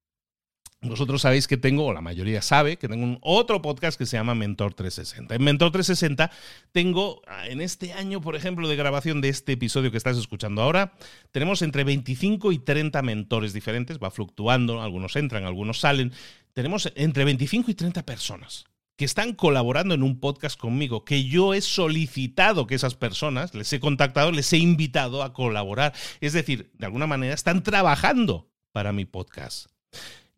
[0.81, 4.15] vosotros sabéis que tengo, o la mayoría sabe, que tengo un otro podcast que se
[4.15, 5.35] llama Mentor 360.
[5.35, 6.31] En Mentor 360
[6.71, 10.61] tengo, ah, en este año, por ejemplo, de grabación de este episodio que estás escuchando
[10.61, 10.93] ahora,
[11.31, 16.13] tenemos entre 25 y 30 mentores diferentes, va fluctuando, algunos entran, algunos salen.
[16.53, 18.65] Tenemos entre 25 y 30 personas
[18.95, 23.71] que están colaborando en un podcast conmigo, que yo he solicitado que esas personas, les
[23.71, 25.93] he contactado, les he invitado a colaborar.
[26.19, 29.67] Es decir, de alguna manera están trabajando para mi podcast.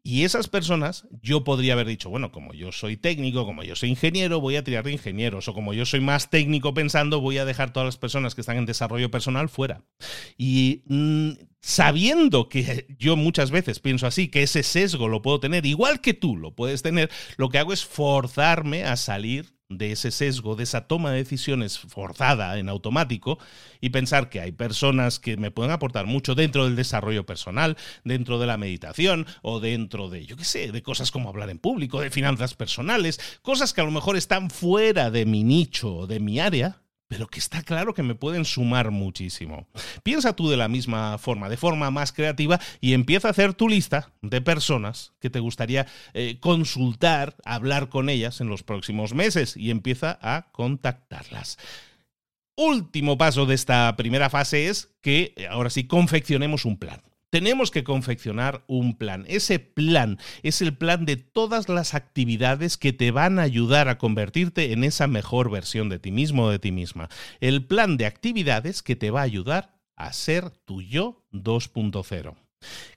[0.03, 3.89] Y esas personas, yo podría haber dicho, bueno, como yo soy técnico, como yo soy
[3.89, 7.45] ingeniero, voy a tirar de ingenieros, o como yo soy más técnico pensando, voy a
[7.45, 9.83] dejar todas las personas que están en desarrollo personal fuera.
[10.37, 15.67] Y mm, sabiendo que yo muchas veces pienso así, que ese sesgo lo puedo tener,
[15.67, 20.11] igual que tú lo puedes tener, lo que hago es forzarme a salir de ese
[20.11, 23.39] sesgo, de esa toma de decisiones forzada en automático
[23.79, 28.39] y pensar que hay personas que me pueden aportar mucho dentro del desarrollo personal, dentro
[28.39, 32.01] de la meditación o dentro de, yo qué sé, de cosas como hablar en público,
[32.01, 36.19] de finanzas personales, cosas que a lo mejor están fuera de mi nicho o de
[36.19, 36.80] mi área,
[37.11, 39.67] pero que está claro que me pueden sumar muchísimo.
[40.01, 43.67] Piensa tú de la misma forma, de forma más creativa, y empieza a hacer tu
[43.67, 49.57] lista de personas que te gustaría eh, consultar, hablar con ellas en los próximos meses,
[49.57, 51.57] y empieza a contactarlas.
[52.55, 57.83] Último paso de esta primera fase es que ahora sí confeccionemos un plan tenemos que
[57.83, 59.25] confeccionar un plan.
[59.27, 63.97] Ese plan es el plan de todas las actividades que te van a ayudar a
[63.97, 67.09] convertirte en esa mejor versión de ti mismo o de ti misma.
[67.39, 72.35] El plan de actividades que te va a ayudar a ser tu yo 2.0.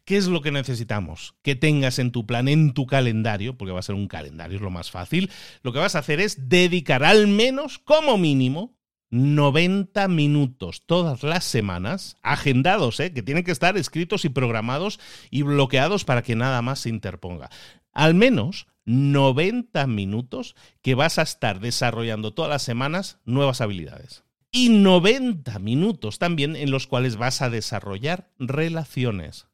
[0.04, 1.34] ¿Qué es lo que necesitamos?
[1.42, 4.62] Que tengas en tu plan, en tu calendario, porque va a ser un calendario, es
[4.62, 5.30] lo más fácil.
[5.62, 8.76] Lo que vas a hacer es dedicar al menos, como mínimo,
[9.14, 13.12] 90 minutos todas las semanas, agendados, ¿eh?
[13.12, 14.98] que tienen que estar escritos y programados
[15.31, 17.48] y bloqueados para que nada más se interponga.
[17.92, 24.24] Al menos 90 minutos que vas a estar desarrollando todas las semanas nuevas habilidades.
[24.50, 29.46] Y 90 minutos también en los cuales vas a desarrollar relaciones.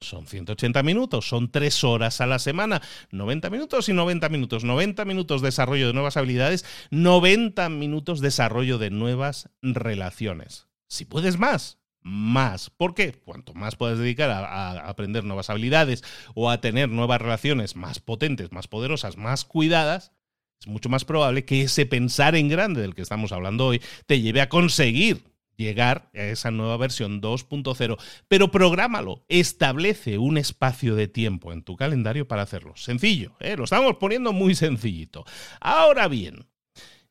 [0.00, 2.80] Son 180 minutos, son 3 horas a la semana,
[3.10, 8.90] 90 minutos y 90 minutos, 90 minutos desarrollo de nuevas habilidades, 90 minutos desarrollo de
[8.90, 10.68] nuevas relaciones.
[10.88, 12.70] Si puedes más, más.
[12.70, 13.12] ¿Por qué?
[13.12, 18.52] Cuanto más puedes dedicar a, aprender nuevas habilidades o a tener nuevas relaciones más potentes,
[18.52, 20.12] más poderosas, más cuidadas,
[20.60, 24.20] es mucho más probable que ese pensar en grande del que estamos hablando hoy te
[24.20, 25.24] lleve a conseguir
[25.58, 31.76] llegar a esa nueva versión 2.0, pero prográmalo, establece un espacio de tiempo en tu
[31.76, 32.74] calendario para hacerlo.
[32.76, 33.56] Sencillo, ¿eh?
[33.56, 35.24] lo estamos poniendo muy sencillito.
[35.60, 36.46] Ahora bien,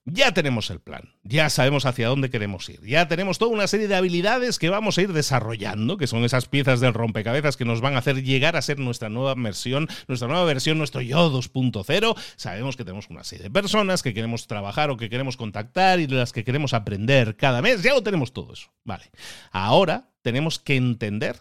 [0.10, 3.90] ya tenemos el plan, ya sabemos hacia dónde queremos ir, ya tenemos toda una serie
[3.90, 7.82] de habilidades que vamos a ir desarrollando, que son esas piezas del rompecabezas que nos
[7.82, 12.16] van a hacer llegar a ser nuestra nueva versión, nuestra nueva versión, nuestro yo 2.0.
[12.38, 16.08] Sabemos que tenemos una serie de personas que queremos trabajar o que queremos contactar y
[16.08, 18.72] de las que queremos aprender cada mes, ya lo tenemos todo eso.
[18.86, 19.12] Vale,
[19.52, 21.38] ahora tenemos que entender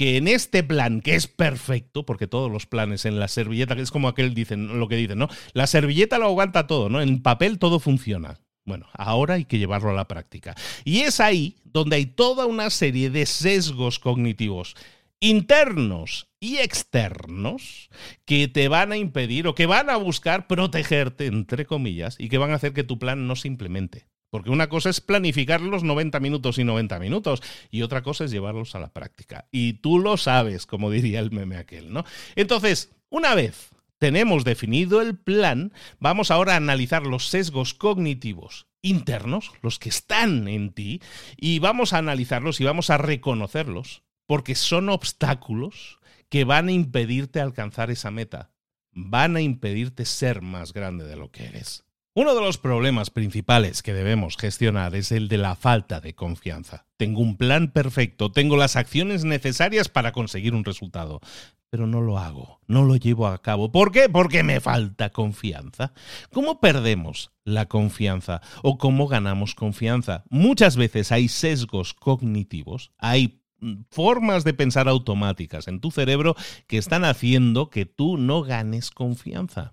[0.00, 3.82] que en este plan, que es perfecto, porque todos los planes en la servilleta, que
[3.82, 5.28] es como aquel dicen, lo que dicen, ¿no?
[5.52, 7.02] La servilleta lo aguanta todo, ¿no?
[7.02, 8.40] En papel todo funciona.
[8.64, 10.54] Bueno, ahora hay que llevarlo a la práctica.
[10.84, 14.74] Y es ahí donde hay toda una serie de sesgos cognitivos
[15.20, 17.90] internos y externos
[18.24, 22.38] que te van a impedir o que van a buscar protegerte, entre comillas, y que
[22.38, 24.06] van a hacer que tu plan no se implemente.
[24.30, 28.30] Porque una cosa es planificar los 90 minutos y 90 minutos y otra cosa es
[28.30, 29.46] llevarlos a la práctica.
[29.50, 32.04] Y tú lo sabes, como diría el meme aquel, ¿no?
[32.36, 39.52] Entonces, una vez tenemos definido el plan, vamos ahora a analizar los sesgos cognitivos internos,
[39.62, 41.02] los que están en ti,
[41.36, 47.40] y vamos a analizarlos y vamos a reconocerlos, porque son obstáculos que van a impedirte
[47.40, 48.50] alcanzar esa meta,
[48.92, 51.84] van a impedirte ser más grande de lo que eres.
[52.20, 56.84] Uno de los problemas principales que debemos gestionar es el de la falta de confianza.
[56.98, 61.22] Tengo un plan perfecto, tengo las acciones necesarias para conseguir un resultado,
[61.70, 63.72] pero no lo hago, no lo llevo a cabo.
[63.72, 64.10] ¿Por qué?
[64.10, 65.94] Porque me falta confianza.
[66.30, 70.24] ¿Cómo perdemos la confianza o cómo ganamos confianza?
[70.28, 73.40] Muchas veces hay sesgos cognitivos, hay
[73.88, 79.72] formas de pensar automáticas en tu cerebro que están haciendo que tú no ganes confianza.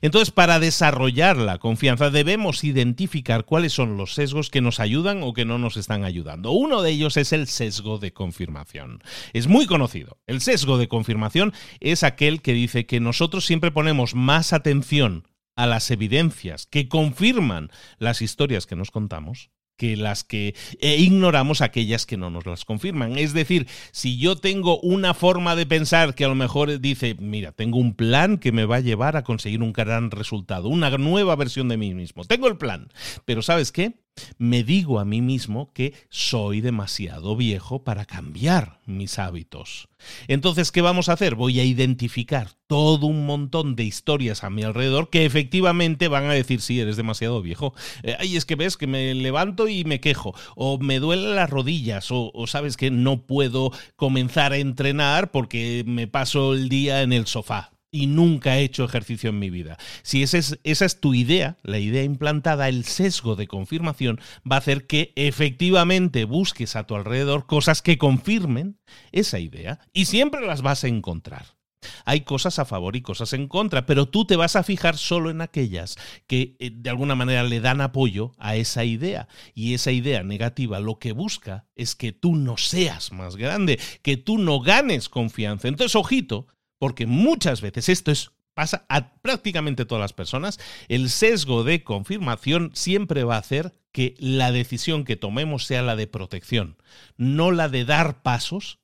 [0.00, 5.32] Entonces, para desarrollar la confianza debemos identificar cuáles son los sesgos que nos ayudan o
[5.32, 6.52] que no nos están ayudando.
[6.52, 9.02] Uno de ellos es el sesgo de confirmación.
[9.32, 10.18] Es muy conocido.
[10.26, 15.66] El sesgo de confirmación es aquel que dice que nosotros siempre ponemos más atención a
[15.66, 22.06] las evidencias que confirman las historias que nos contamos que las que e ignoramos aquellas
[22.06, 23.18] que no nos las confirman.
[23.18, 27.52] Es decir, si yo tengo una forma de pensar que a lo mejor dice, mira,
[27.52, 31.36] tengo un plan que me va a llevar a conseguir un gran resultado, una nueva
[31.36, 32.24] versión de mí mismo.
[32.24, 32.88] Tengo el plan,
[33.24, 34.05] pero ¿sabes qué?
[34.38, 39.88] Me digo a mí mismo que soy demasiado viejo para cambiar mis hábitos.
[40.28, 41.34] Entonces, ¿qué vamos a hacer?
[41.34, 46.32] Voy a identificar todo un montón de historias a mi alrededor que efectivamente van a
[46.32, 47.74] decir, sí, eres demasiado viejo.
[48.02, 51.50] Eh, ay, es que ves que me levanto y me quejo, o me duelen las
[51.50, 57.02] rodillas, o, o sabes que no puedo comenzar a entrenar porque me paso el día
[57.02, 59.78] en el sofá y nunca he hecho ejercicio en mi vida.
[60.02, 64.20] Si esa es, esa es tu idea, la idea implantada, el sesgo de confirmación
[64.50, 68.78] va a hacer que efectivamente busques a tu alrededor cosas que confirmen
[69.12, 71.56] esa idea y siempre las vas a encontrar.
[72.04, 75.30] Hay cosas a favor y cosas en contra, pero tú te vas a fijar solo
[75.30, 75.96] en aquellas
[76.26, 79.28] que eh, de alguna manera le dan apoyo a esa idea.
[79.54, 84.16] Y esa idea negativa lo que busca es que tú no seas más grande, que
[84.16, 85.68] tú no ganes confianza.
[85.68, 86.46] Entonces, ojito,
[86.78, 90.58] porque muchas veces esto es pasa a prácticamente todas las personas,
[90.88, 95.94] el sesgo de confirmación siempre va a hacer que la decisión que tomemos sea la
[95.94, 96.78] de protección,
[97.18, 98.78] no la de dar pasos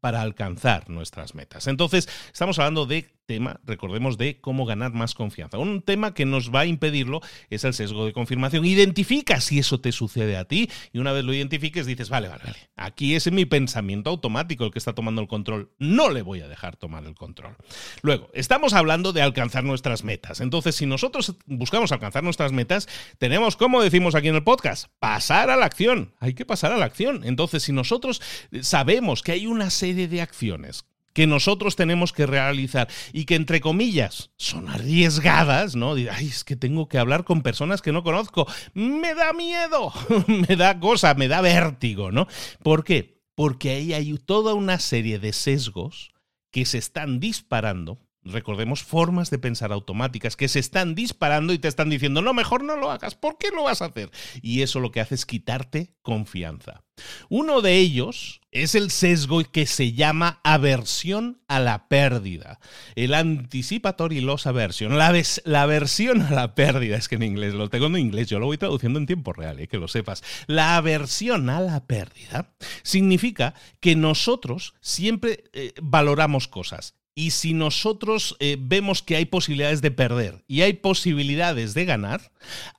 [0.00, 1.66] para alcanzar nuestras metas.
[1.66, 5.58] Entonces, estamos hablando de tema, recordemos, de cómo ganar más confianza.
[5.58, 7.20] Un tema que nos va a impedirlo
[7.50, 8.64] es el sesgo de confirmación.
[8.64, 12.42] Identifica si eso te sucede a ti y una vez lo identifiques dices, vale, vale,
[12.44, 15.70] vale, aquí es mi pensamiento automático el que está tomando el control.
[15.78, 17.56] No le voy a dejar tomar el control.
[18.02, 20.40] Luego, estamos hablando de alcanzar nuestras metas.
[20.40, 25.50] Entonces, si nosotros buscamos alcanzar nuestras metas, tenemos, como decimos aquí en el podcast, pasar
[25.50, 26.14] a la acción.
[26.20, 27.22] Hay que pasar a la acción.
[27.24, 28.22] Entonces, si nosotros
[28.62, 30.84] sabemos que hay una serie de acciones
[31.16, 35.94] que nosotros tenemos que realizar y que, entre comillas, son arriesgadas, ¿no?
[35.94, 38.46] Ay, es que tengo que hablar con personas que no conozco.
[38.74, 39.94] Me da miedo,
[40.26, 42.28] me da cosa, me da vértigo, ¿no?
[42.62, 43.22] ¿Por qué?
[43.34, 46.10] Porque ahí hay toda una serie de sesgos
[46.50, 51.68] que se están disparando recordemos, formas de pensar automáticas que se están disparando y te
[51.68, 54.10] están diciendo, no, mejor no lo hagas, ¿por qué lo vas a hacer?
[54.42, 56.82] Y eso lo que hace es quitarte confianza.
[57.28, 62.58] Uno de ellos es el sesgo que se llama aversión a la pérdida.
[62.94, 64.96] El anticipatory loss aversion.
[64.96, 65.12] La,
[65.44, 68.46] la aversión a la pérdida, es que en inglés, lo tengo en inglés, yo lo
[68.46, 70.22] voy traduciendo en tiempo real, eh, que lo sepas.
[70.46, 78.36] La aversión a la pérdida significa que nosotros siempre eh, valoramos cosas y si nosotros
[78.38, 82.30] eh, vemos que hay posibilidades de perder y hay posibilidades de ganar,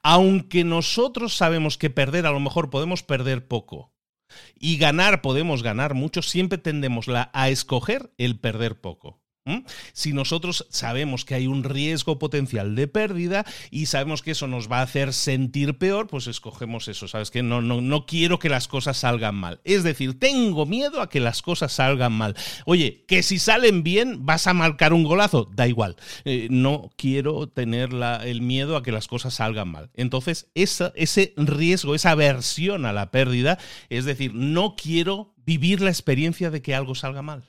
[0.04, 3.92] aunque nosotros sabemos que perder a lo mejor podemos perder poco
[4.56, 9.20] y ganar podemos ganar mucho, siempre tendemos a escoger el perder poco.
[9.94, 14.72] Si nosotros sabemos que hay un riesgo potencial de pérdida y sabemos que eso nos
[14.72, 17.32] va a hacer sentir peor, pues escogemos eso, ¿sabes?
[17.32, 19.60] Que no, no, no quiero que las cosas salgan mal.
[19.64, 22.36] Es decir, tengo miedo a que las cosas salgan mal.
[22.66, 25.96] Oye, que si salen bien vas a marcar un golazo, da igual.
[26.26, 27.90] Eh, no quiero tener
[28.24, 29.90] el miedo a que las cosas salgan mal.
[29.96, 33.58] Entonces, ese riesgo, esa aversión a la pérdida,
[33.90, 37.44] es decir, no quiero vivir la experiencia de que algo salga mal.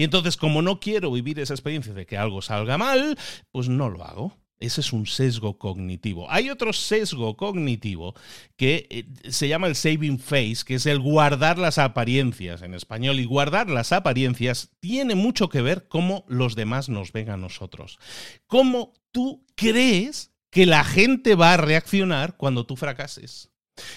[0.00, 3.18] Y entonces, como no quiero vivir esa experiencia de que algo salga mal,
[3.52, 4.34] pues no lo hago.
[4.58, 6.30] Ese es un sesgo cognitivo.
[6.30, 8.14] Hay otro sesgo cognitivo
[8.56, 13.20] que eh, se llama el saving face, que es el guardar las apariencias en español.
[13.20, 17.98] Y guardar las apariencias tiene mucho que ver cómo los demás nos ven a nosotros.
[18.46, 23.49] Cómo tú crees que la gente va a reaccionar cuando tú fracases.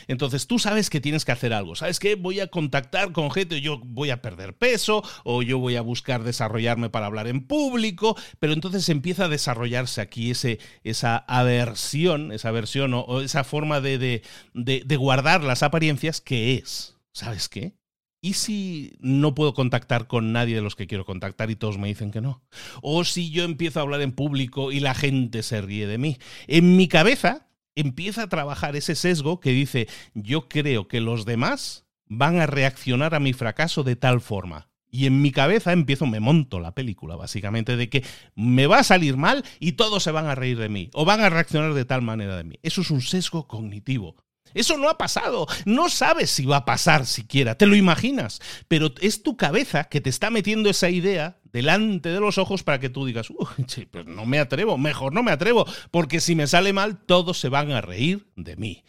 [0.08, 1.76] Entonces tú sabes que tienes que hacer algo.
[1.76, 2.16] ¿Sabes qué?
[2.16, 6.24] Voy a contactar con gente, yo voy a perder peso o yo voy a buscar
[6.24, 12.50] desarrollarme para hablar en público, pero entonces empieza a desarrollarse aquí ese, esa aversión, esa
[12.50, 14.22] aversión o, esa forma de,
[14.54, 16.96] de guardar las apariencias que es.
[17.12, 17.76] ¿Sabes qué?
[18.24, 21.90] ¿Y si no puedo contactar con nadie de los que quiero contactar y todos me
[21.90, 22.42] dicen que no?
[22.82, 26.18] ¿O si yo empiezo a hablar en público y la gente se ríe de mí?
[26.48, 31.86] En mi cabeza empieza a trabajar ese sesgo que dice, yo creo que los demás
[32.08, 34.70] van a reaccionar a mi fracaso de tal forma.
[34.90, 38.04] Y en mi cabeza empiezo, me monto la película, básicamente, de que
[38.36, 41.22] me va a salir mal y todos se van a reír de mí o van
[41.22, 42.60] a reaccionar de tal manera de mí.
[42.62, 44.16] Eso es un sesgo cognitivo.
[44.54, 45.48] Eso no ha pasado.
[45.66, 47.58] No sabes si va a pasar siquiera.
[47.58, 48.42] Te lo imaginas.
[48.68, 52.80] Pero es tu cabeza que te está metiendo esa idea delante de los ojos para
[52.80, 56.48] que tú digas, Uy, pero no me atrevo, mejor no me atrevo, porque si me
[56.48, 58.84] sale mal, todos se van a reír de mí.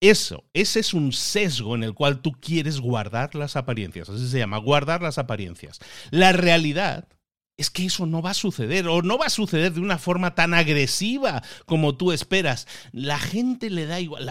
[0.00, 4.38] Eso, ese es un sesgo en el cual tú quieres guardar las apariencias, así se
[4.38, 5.80] llama, guardar las apariencias.
[6.10, 7.08] La realidad
[7.56, 10.34] es que eso no va a suceder o no va a suceder de una forma
[10.34, 12.66] tan agresiva como tú esperas.
[12.92, 14.28] La gente le da igual,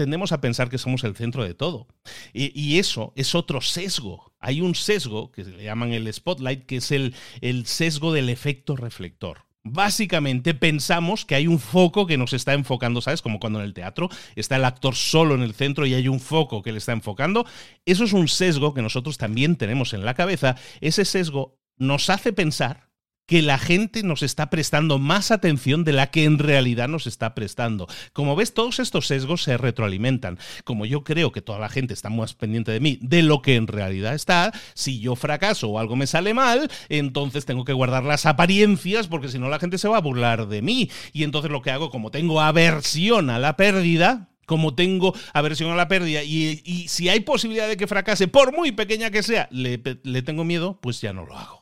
[0.00, 1.86] tendemos a pensar que somos el centro de todo.
[2.32, 4.32] Y, eso es otro sesgo.
[4.40, 8.76] Hay un sesgo que le llaman el spotlight, que es el, el sesgo del efecto
[8.76, 9.44] reflector.
[9.62, 13.20] Básicamente pensamos que hay un foco que nos está enfocando, ¿sabes?
[13.20, 16.18] Como cuando en el teatro está el actor solo en el centro y hay un
[16.18, 17.44] foco que le está enfocando.
[17.84, 20.56] Eso es un sesgo que nosotros también tenemos en la cabeza.
[20.80, 22.89] Ese sesgo nos hace pensar
[23.30, 27.32] que la gente nos está prestando más atención de la que en realidad nos está
[27.32, 27.86] prestando.
[28.12, 30.36] Como ves, todos estos sesgos se retroalimentan.
[30.64, 33.54] Como yo creo que toda la gente está más pendiente de mí de lo que
[33.54, 38.02] en realidad está, si yo fracaso o algo me sale mal, entonces tengo que guardar
[38.02, 40.90] las apariencias porque si no la gente se va a burlar de mí.
[41.12, 45.76] Y entonces lo que hago, como tengo aversión a la pérdida, como tengo aversión a
[45.76, 49.78] la pérdida y, si hay posibilidad de que fracase, por muy pequeña que sea, le
[49.78, 51.59] tengo miedo, pues ya no lo hago.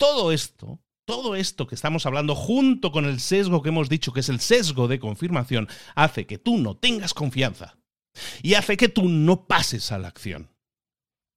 [0.00, 4.20] Todo esto, todo esto que estamos hablando junto con el sesgo que hemos dicho que
[4.20, 7.76] es el sesgo de confirmación, hace que tú no tengas confianza
[8.42, 10.48] y hace que tú no pases a la acción.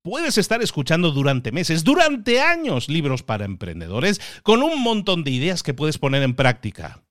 [0.02, 5.62] Puedes estar escuchando durante meses, durante años, libros para emprendedores con un montón de ideas
[5.62, 7.04] que puedes poner en práctica.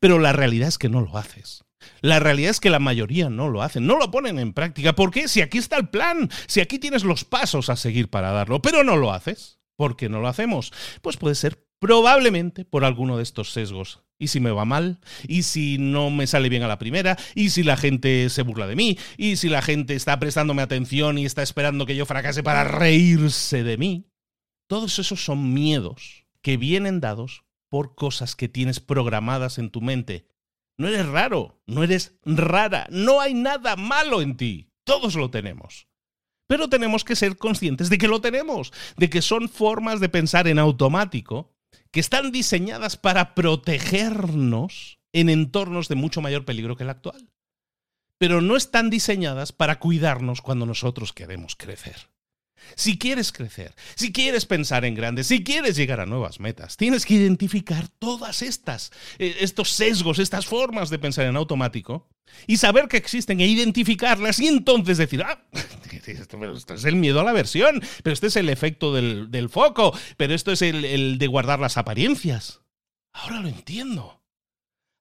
[0.00, 1.62] Pero la realidad es que no lo haces.
[2.00, 4.96] La realidad es que la mayoría no lo hacen, no lo ponen en práctica.
[4.96, 5.28] ¿Por qué?
[5.28, 8.82] Si aquí está el plan, si aquí tienes los pasos a seguir para darlo, pero
[8.82, 9.61] no lo haces.
[9.82, 10.72] ¿Por qué no lo hacemos?
[11.00, 14.04] Pues puede ser probablemente por alguno de estos sesgos.
[14.16, 15.00] ¿Y si me va mal?
[15.26, 17.18] ¿Y si no me sale bien a la primera?
[17.34, 18.96] ¿Y si la gente se burla de mí?
[19.16, 23.64] ¿Y si la gente está prestándome atención y está esperando que yo fracase para reírse
[23.64, 24.06] de mí?
[24.68, 30.28] Todos esos son miedos que vienen dados por cosas que tienes programadas en tu mente.
[30.78, 34.70] No eres raro, no eres rara, no hay nada malo en ti.
[34.84, 35.88] Todos lo tenemos.
[36.52, 40.46] Pero tenemos que ser conscientes de que lo tenemos, de que son formas de pensar
[40.48, 41.50] en automático
[41.90, 47.30] que están diseñadas para protegernos en entornos de mucho mayor peligro que el actual.
[48.18, 52.11] Pero no están diseñadas para cuidarnos cuando nosotros queremos crecer.
[52.74, 57.04] Si quieres crecer, si quieres pensar en grande, si quieres llegar a nuevas metas, tienes
[57.04, 62.08] que identificar todas estas, eh, estos sesgos, estas formas de pensar en automático
[62.46, 65.44] y saber que existen e identificarlas y entonces decir, ah,
[66.06, 70.34] esto, es el miedo a la versión, pero este es el efecto del, foco, pero
[70.34, 72.60] esto es el de guardar las apariencias.
[73.12, 74.21] Ahora lo entiendo.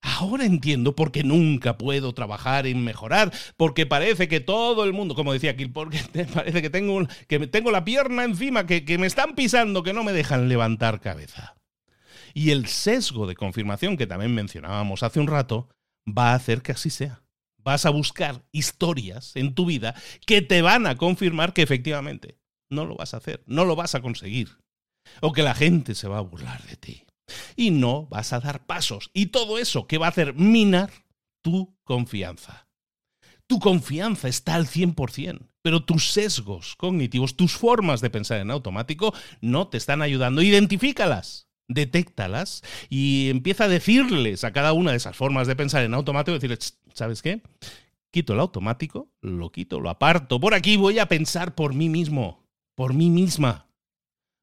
[0.02, 5.14] Ahora entiendo por qué nunca puedo trabajar en mejorar, porque parece que todo el mundo,
[5.14, 6.00] como decía aquí, porque
[6.34, 10.04] parece que tengo, que tengo la pierna encima, que, que me están pisando, que no
[10.04, 11.56] me dejan levantar cabeza.
[12.34, 15.70] Y el sesgo de confirmación que también mencionábamos hace un rato
[16.08, 17.22] va a hacer que así sea.
[17.58, 19.94] Vas a buscar historias en tu vida
[20.26, 22.40] que te van a confirmar que efectivamente
[22.72, 24.58] no lo vas a hacer, no lo vas a conseguir,
[25.20, 27.06] o que la gente se va a burlar de ti
[27.56, 29.10] y no vas a dar pasos.
[29.14, 30.92] Y todo eso que va a hacer minar
[31.42, 32.68] tu confianza.
[33.48, 39.14] Tu confianza está al 100%, pero tus sesgos cognitivos, tus formas de pensar en automático,
[39.42, 40.42] no te están ayudando.
[40.42, 45.94] Identifícalas, detéctalas y empieza a decirles a cada una de esas formas de pensar en
[45.94, 47.42] automático, decirles, ¿sabes qué?
[48.12, 50.40] Quito el automático, lo quito, lo aparto.
[50.40, 53.71] Por aquí voy a pensar por mí mismo, por mí misma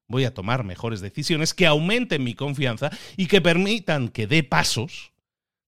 [0.09, 5.13] voy a tomar mejores decisiones que aumenten mi confianza y que permitan que dé pasos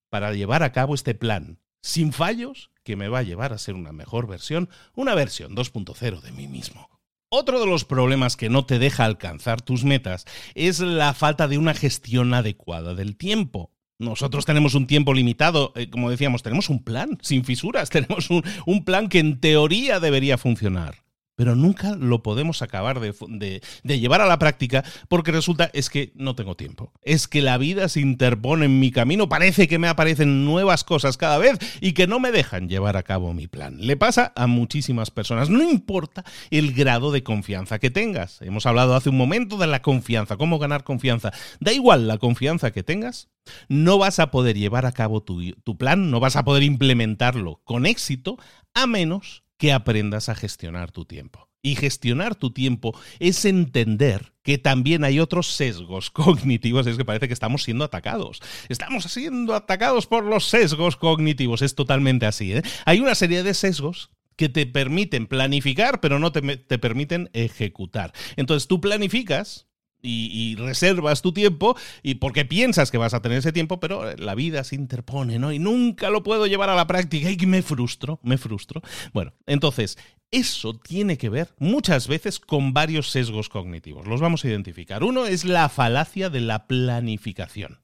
[0.09, 3.75] para llevar a cabo este plan sin fallos que me va a llevar a ser
[3.75, 6.89] una mejor versión, una versión 2.0 de mí mismo.
[7.29, 11.57] Otro de los problemas que no te deja alcanzar tus metas es la falta de
[11.57, 13.71] una gestión adecuada del tiempo.
[13.99, 18.43] Nosotros tenemos un tiempo limitado, eh, como decíamos, tenemos un plan sin fisuras, tenemos un,
[18.65, 21.00] un plan que en teoría debería funcionar
[21.41, 26.35] pero nunca lo podemos acabar de, llevar a la práctica porque resulta es que no
[26.35, 26.93] tengo tiempo.
[27.01, 31.17] Es que la vida se interpone en mi camino, parece que me aparecen nuevas cosas
[31.17, 33.77] cada vez y que no me dejan llevar a cabo mi plan.
[33.79, 38.39] Le pasa a muchísimas personas, no importa el grado de confianza que tengas.
[38.43, 41.33] Hemos hablado hace un momento de la confianza, cómo ganar confianza.
[41.59, 43.29] Da igual la confianza que tengas,
[43.67, 47.61] no vas a poder llevar a cabo tu, tu plan, no vas a poder implementarlo
[47.63, 48.37] con éxito
[48.75, 51.47] a menos que aprendas a gestionar tu tiempo.
[51.61, 57.27] Y gestionar tu tiempo es entender que también hay otros sesgos cognitivos, es que parece
[57.27, 58.39] que estamos siendo atacados.
[58.69, 62.53] Estamos siendo atacados por los sesgos cognitivos, es totalmente así.
[62.53, 62.63] ¿eh?
[62.87, 68.13] Hay una serie de sesgos que te permiten planificar, pero no te, te permiten ejecutar.
[68.37, 69.67] Entonces tú planificas,
[70.01, 74.35] y, reservas tu tiempo y porque piensas que vas a tener ese tiempo, pero la
[74.35, 75.51] vida se interpone, ¿no?
[75.51, 78.81] Y nunca lo puedo llevar a la práctica y me frustro, me frustro.
[79.13, 79.97] Bueno, entonces,
[80.29, 84.07] eso tiene que ver muchas veces con varios sesgos cognitivos.
[84.07, 85.03] Los vamos a identificar.
[85.03, 87.81] Uno es la falacia de la planificación.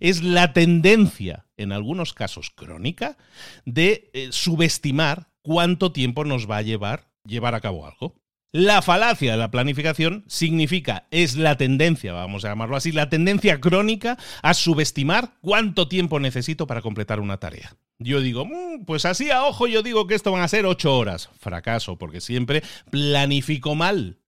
[0.00, 3.18] Es la tendencia, en algunos casos crónica,
[3.66, 8.14] de eh, subestimar cuánto tiempo nos va a llevar llevar a cabo algo.
[8.52, 13.60] La falacia de la planificación significa, es la tendencia, vamos a llamarlo así, la tendencia
[13.60, 17.76] crónica a subestimar cuánto tiempo necesito para completar una tarea.
[18.00, 20.96] Yo digo, mm, pues así a ojo yo digo que esto van a ser ocho
[20.98, 21.30] horas.
[21.38, 24.18] Fracaso, porque siempre planifico mal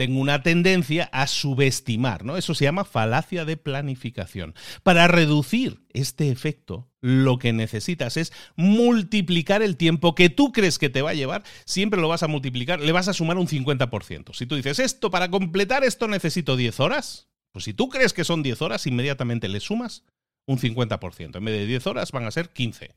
[0.00, 2.38] tengo una tendencia a subestimar, ¿no?
[2.38, 4.54] Eso se llama falacia de planificación.
[4.82, 10.88] Para reducir este efecto, lo que necesitas es multiplicar el tiempo que tú crees que
[10.88, 14.32] te va a llevar, siempre lo vas a multiplicar, le vas a sumar un 50%.
[14.32, 18.24] Si tú dices, esto, para completar esto necesito 10 horas, pues si tú crees que
[18.24, 20.04] son 10 horas, inmediatamente le sumas
[20.46, 21.36] un 50%.
[21.36, 22.94] En vez de 10 horas van a ser 15.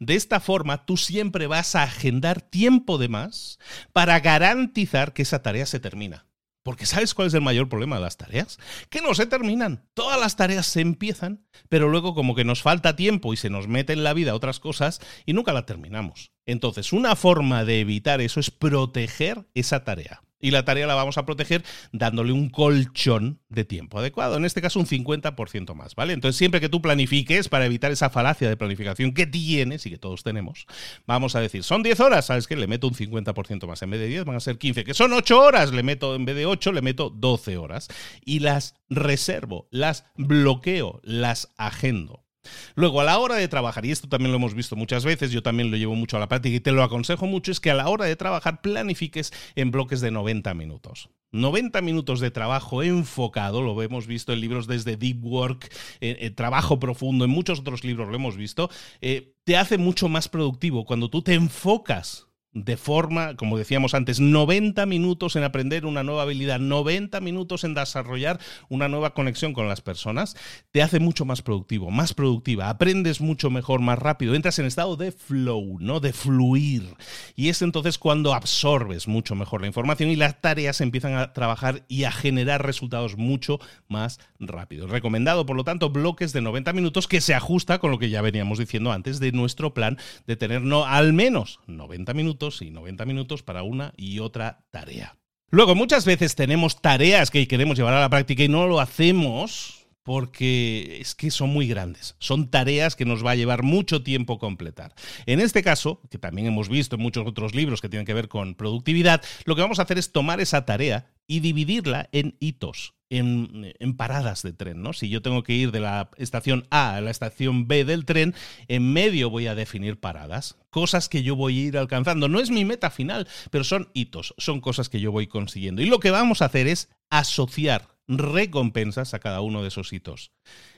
[0.00, 3.58] De esta forma, tú siempre vas a agendar tiempo de más
[3.94, 6.25] para garantizar que esa tarea se termina.
[6.66, 8.58] Porque ¿sabes cuál es el mayor problema de las tareas?
[8.90, 9.88] Que no se terminan.
[9.94, 13.68] Todas las tareas se empiezan, pero luego como que nos falta tiempo y se nos
[13.68, 16.32] mete en la vida otras cosas y nunca la terminamos.
[16.44, 20.24] Entonces, una forma de evitar eso es proteger esa tarea.
[20.40, 24.60] Y la tarea la vamos a proteger dándole un colchón de tiempo adecuado, en este
[24.60, 26.12] caso un 50% más, ¿vale?
[26.12, 29.98] Entonces siempre que tú planifiques, para evitar esa falacia de planificación que tienes y que
[29.98, 30.66] todos tenemos,
[31.06, 32.56] vamos a decir, son 10 horas, ¿sabes qué?
[32.56, 35.12] Le meto un 50% más, en vez de 10 van a ser 15, que son
[35.12, 37.88] 8 horas, le meto, en vez de 8, le meto 12 horas.
[38.24, 42.25] Y las reservo, las bloqueo, las agendo.
[42.74, 45.42] Luego, a la hora de trabajar, y esto también lo hemos visto muchas veces, yo
[45.42, 47.74] también lo llevo mucho a la práctica y te lo aconsejo mucho, es que a
[47.74, 51.10] la hora de trabajar planifiques en bloques de 90 minutos.
[51.32, 56.30] 90 minutos de trabajo enfocado, lo hemos visto en libros desde Deep Work, eh, eh,
[56.30, 58.70] Trabajo Profundo, en muchos otros libros lo hemos visto,
[59.00, 62.25] eh, te hace mucho más productivo cuando tú te enfocas
[62.56, 67.74] de forma, como decíamos antes, 90 minutos en aprender una nueva habilidad, 90 minutos en
[67.74, 68.40] desarrollar
[68.70, 70.36] una nueva conexión con las personas,
[70.70, 74.96] te hace mucho más productivo, más productiva, aprendes mucho mejor, más rápido, entras en estado
[74.96, 76.00] de flow, ¿no?
[76.00, 76.94] De fluir.
[77.34, 81.84] Y es entonces cuando absorbes mucho mejor la información y las tareas empiezan a trabajar
[81.88, 84.86] y a generar resultados mucho más rápido.
[84.86, 88.22] Recomendado, por lo tanto, bloques de 90 minutos que se ajusta con lo que ya
[88.22, 93.04] veníamos diciendo antes de nuestro plan de tener no al menos 90 minutos y 90
[93.04, 95.16] minutos para una y otra tarea.
[95.50, 99.86] Luego, muchas veces tenemos tareas que queremos llevar a la práctica y no lo hacemos
[100.02, 102.14] porque es que son muy grandes.
[102.18, 104.94] Son tareas que nos va a llevar mucho tiempo completar.
[105.26, 108.28] En este caso, que también hemos visto en muchos otros libros que tienen que ver
[108.28, 112.95] con productividad, lo que vamos a hacer es tomar esa tarea y dividirla en hitos
[113.10, 114.92] en, paradas de tren, ¿no?
[114.92, 118.34] Si yo tengo que ir de la estación A a la estación B del tren,
[118.68, 122.28] en medio voy a definir paradas, cosas que yo voy a ir alcanzando.
[122.28, 125.82] No es mi meta final, pero son hitos, son cosas que yo voy consiguiendo.
[125.82, 130.30] Y lo que vamos a hacer es asociar recompensas a cada uno de esos hitos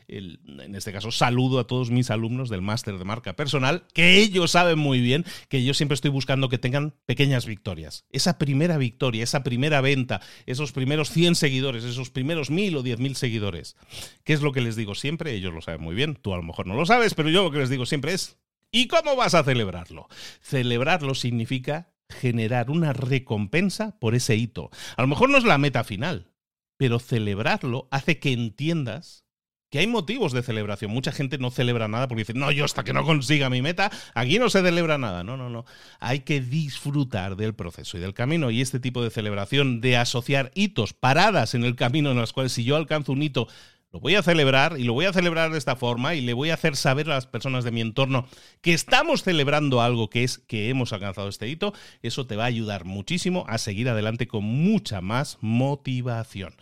[0.09, 4.53] en este caso, saludo a todos mis alumnos del máster de marca personal, que ellos
[4.53, 8.07] saben muy bien que yo siempre estoy buscando que tengan pequeñas victorias.
[8.11, 13.15] Esa primera victoria, esa primera venta, esos primeros 100 seguidores, esos primeros 1000 o 10.000
[13.15, 13.77] seguidores.
[14.25, 15.35] ¿Qué es lo que les digo siempre?
[15.35, 17.51] Ellos lo saben muy bien, tú a lo mejor no lo sabes, pero yo lo
[17.51, 18.39] que les digo siempre es,
[18.73, 20.09] ¿y cómo vas a celebrarlo?
[20.41, 24.71] Celebrarlo significa generar una recompensa por ese hito.
[24.97, 26.33] A lo mejor no es la meta final,
[26.79, 29.28] pero celebrarlo hace que entiendas
[29.71, 30.91] que hay motivos de celebración.
[30.91, 33.91] Mucha gente no celebra nada porque dice, no, yo hasta que no consiga mi meta,
[34.15, 35.25] aquí no se celebra nada.
[35.25, 35.65] No, no, no.
[36.01, 38.51] Hay que disfrutar del proceso y del camino.
[38.51, 42.53] Y este tipo de celebración, de asociar hitos, paradas en el camino en las cuales
[42.53, 43.49] si yo alcanzo un hito,
[43.91, 46.51] lo voy a celebrar y lo voy a celebrar de esta forma y le voy
[46.51, 48.27] a hacer saber a las personas de mi entorno
[48.61, 52.49] que estamos celebrando algo que es que hemos alcanzado este hito, eso te va a
[52.49, 56.55] ayudar muchísimo a seguir adelante con mucha más motivación.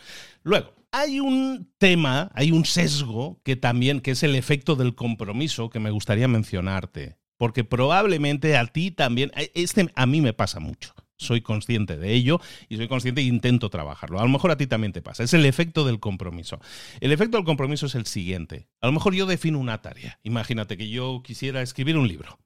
[0.45, 5.69] Luego, hay un tema, hay un sesgo que también, que es el efecto del compromiso,
[5.69, 7.19] que me gustaría mencionarte.
[7.37, 10.95] Porque probablemente a ti también, eh, este a mí me pasa mucho.
[11.19, 12.41] Soy consciente de ello
[12.71, 14.21] y soy consciente e intento trabajarlo.
[14.21, 15.23] A lo mejor a ti también te pasa.
[15.23, 16.61] Es el efecto del compromiso.
[17.01, 18.69] El efecto del compromiso es el siguiente.
[18.81, 20.19] A lo mejor yo defino una tarea.
[20.23, 22.39] Imagínate que yo quisiera escribir un libro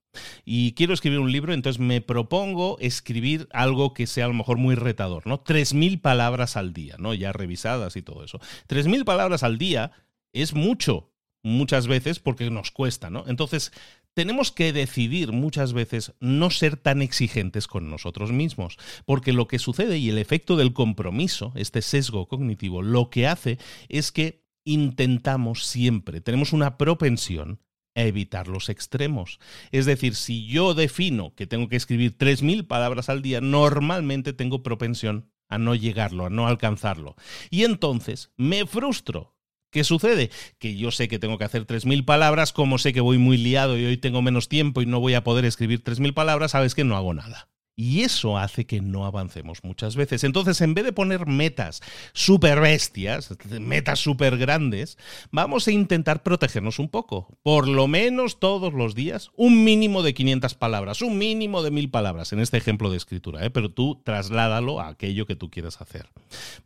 [0.44, 4.56] y quiero escribir un libro, entonces me propongo escribir algo que sea a lo mejor
[4.56, 5.42] muy retador, ¿no?
[5.42, 7.14] 3.000 palabras al día, ¿no?
[7.14, 8.40] Ya revisadas y todo eso.
[8.68, 9.92] 3.000 palabras al día
[10.32, 13.24] es mucho, muchas veces, porque nos cuesta, ¿no?
[13.26, 13.72] Entonces,
[14.14, 19.58] tenemos que decidir muchas veces no ser tan exigentes con nosotros mismos, porque lo que
[19.58, 23.58] sucede y el efecto del compromiso, este sesgo cognitivo, lo que hace
[23.88, 27.60] es que intentamos siempre, tenemos una propensión
[27.94, 29.38] evitar los extremos.
[29.72, 34.62] Es decir, si yo defino que tengo que escribir 3.000 palabras al día, normalmente tengo
[34.62, 37.16] propensión a no llegarlo, a no alcanzarlo.
[37.50, 39.36] Y entonces me frustro.
[39.70, 40.30] ¿Qué sucede?
[40.58, 43.78] Que yo sé que tengo que hacer 3.000 palabras, como sé que voy muy liado
[43.78, 46.82] y hoy tengo menos tiempo y no voy a poder escribir 3.000 palabras, sabes que
[46.82, 47.49] no hago nada.
[47.76, 50.24] Y eso hace que no avancemos muchas veces.
[50.24, 51.80] Entonces, en vez de poner metas
[52.12, 54.98] súper bestias, metas súper grandes,
[55.30, 57.38] vamos a intentar protegernos un poco.
[57.42, 61.90] Por lo menos todos los días, un mínimo de 500 palabras, un mínimo de 1000
[61.90, 63.50] palabras en este ejemplo de escritura, ¿eh?
[63.50, 66.08] pero tú trasládalo a aquello que tú quieras hacer.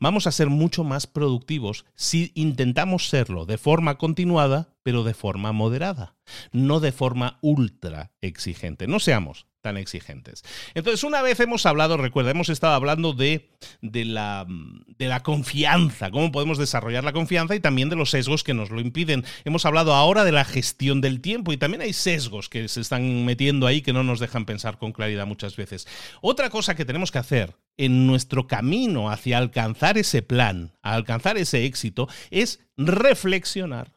[0.00, 5.52] Vamos a ser mucho más productivos si intentamos serlo de forma continuada, pero de forma
[5.52, 6.16] moderada,
[6.52, 8.86] no de forma ultra exigente.
[8.86, 10.44] No seamos tan exigentes.
[10.74, 13.48] Entonces, una vez hemos hablado, recuerda, hemos estado hablando de,
[13.80, 18.44] de, la, de la confianza, cómo podemos desarrollar la confianza y también de los sesgos
[18.44, 19.24] que nos lo impiden.
[19.46, 23.24] Hemos hablado ahora de la gestión del tiempo y también hay sesgos que se están
[23.24, 25.88] metiendo ahí que no nos dejan pensar con claridad muchas veces.
[26.20, 31.38] Otra cosa que tenemos que hacer en nuestro camino hacia alcanzar ese plan, a alcanzar
[31.38, 33.94] ese éxito, es reflexionar,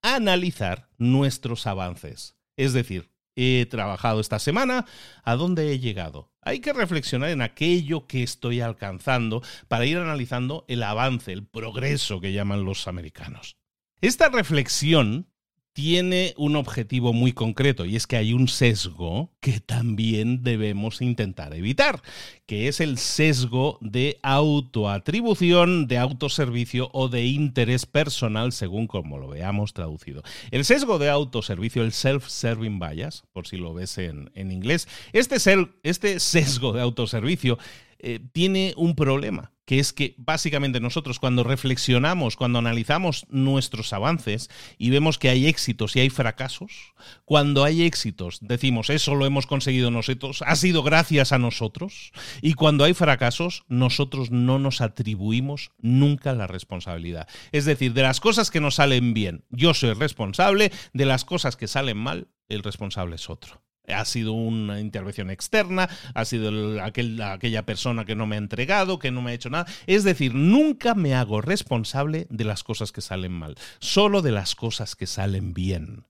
[0.00, 2.34] analizar nuestros avances.
[2.56, 4.86] Es decir, he trabajado esta semana,
[5.24, 6.32] ¿a dónde he llegado?
[6.40, 12.20] Hay que reflexionar en aquello que estoy alcanzando para ir analizando el avance, el progreso
[12.20, 13.56] que llaman los americanos.
[14.00, 15.31] Esta reflexión
[15.72, 21.54] tiene un objetivo muy concreto y es que hay un sesgo que también debemos intentar
[21.54, 22.02] evitar,
[22.46, 29.28] que es el sesgo de autoatribución, de autoservicio o de interés personal, según como lo
[29.28, 30.22] veamos traducido.
[30.50, 35.36] El sesgo de autoservicio, el self-serving bias, por si lo ves en, inglés, este,
[35.82, 37.58] este sesgo de autoservicio
[38.04, 44.50] eh, tiene un problema, que es que básicamente nosotros cuando reflexionamos, cuando analizamos nuestros avances
[44.76, 46.94] y vemos que hay éxitos y hay fracasos,
[47.24, 52.54] cuando hay éxitos decimos eso lo hemos conseguido nosotros, ha sido gracias a nosotros, y
[52.54, 57.28] cuando hay fracasos nosotros no nos atribuimos nunca la responsabilidad.
[57.52, 61.56] Es decir, de las cosas que nos salen bien, yo soy responsable, de las cosas
[61.56, 67.66] que salen mal, el responsable es otro ha sido una intervención externa, ha sido aquella
[67.66, 69.66] persona que no me ha entregado, que no me ha hecho nada.
[69.86, 74.54] Es decir, nunca me hago responsable de las cosas que salen mal, solo de las
[74.54, 76.04] cosas que salen bien.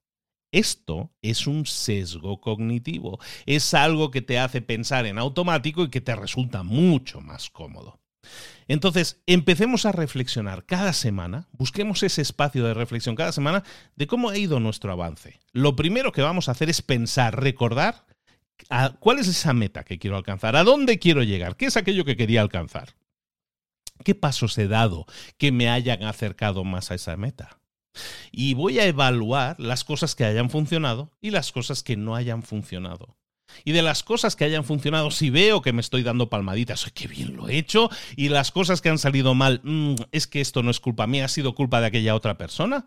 [0.53, 6.03] Esto es un sesgo cognitivo, es algo que te hace pensar en automático y que
[6.03, 8.03] te resulta mucho más cómodo.
[8.73, 13.65] Entonces, empecemos a reflexionar cada semana, busquemos ese espacio de reflexión cada semana
[13.97, 15.41] de cómo ha ido nuestro avance.
[15.53, 18.07] Lo primero que vamos a hacer es pensar, recordar
[18.99, 22.17] cuál es esa meta que quiero alcanzar, a dónde quiero llegar, qué es aquello que
[22.17, 22.95] quería alcanzar.
[24.05, 25.05] ¿Qué pasos he dado
[25.37, 27.61] que me hayan acercado más a esa meta?
[28.31, 32.43] Y voy a evaluar las cosas que hayan funcionado y las cosas que no hayan
[32.43, 33.19] funcionado.
[33.65, 37.09] Y de las cosas que hayan funcionado, si veo que me estoy dando palmaditas, qué
[37.09, 40.63] bien lo he hecho, y las cosas que han salido mal, mm, es que esto
[40.63, 42.87] no es culpa mía, ha sido culpa de aquella otra persona,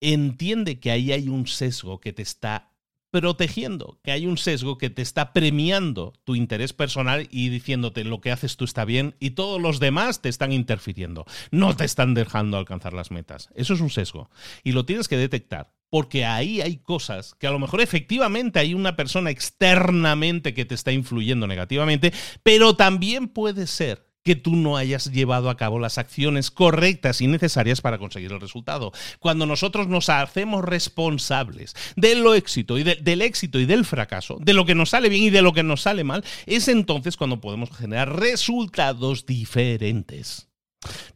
[0.00, 2.71] entiende que ahí hay un sesgo que te está
[3.12, 8.22] protegiendo, que hay un sesgo que te está premiando tu interés personal y diciéndote lo
[8.22, 12.14] que haces tú está bien y todos los demás te están interfiriendo, no te están
[12.14, 13.50] dejando alcanzar las metas.
[13.54, 14.30] Eso es un sesgo
[14.64, 18.72] y lo tienes que detectar porque ahí hay cosas que a lo mejor efectivamente hay
[18.72, 24.76] una persona externamente que te está influyendo negativamente, pero también puede ser que tú no
[24.76, 28.92] hayas llevado a cabo las acciones correctas y necesarias para conseguir el resultado.
[29.18, 34.64] Cuando nosotros nos hacemos responsables del éxito y del éxito y del fracaso, de lo
[34.64, 37.70] que nos sale bien y de lo que nos sale mal, es entonces cuando podemos
[37.76, 40.48] generar resultados diferentes.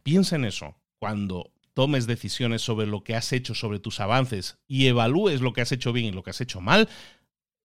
[0.03, 0.75] Piensa en eso.
[0.99, 5.61] Cuando tomes decisiones sobre lo que has hecho, sobre tus avances y evalúes lo que
[5.61, 6.89] has hecho bien y lo que has hecho mal,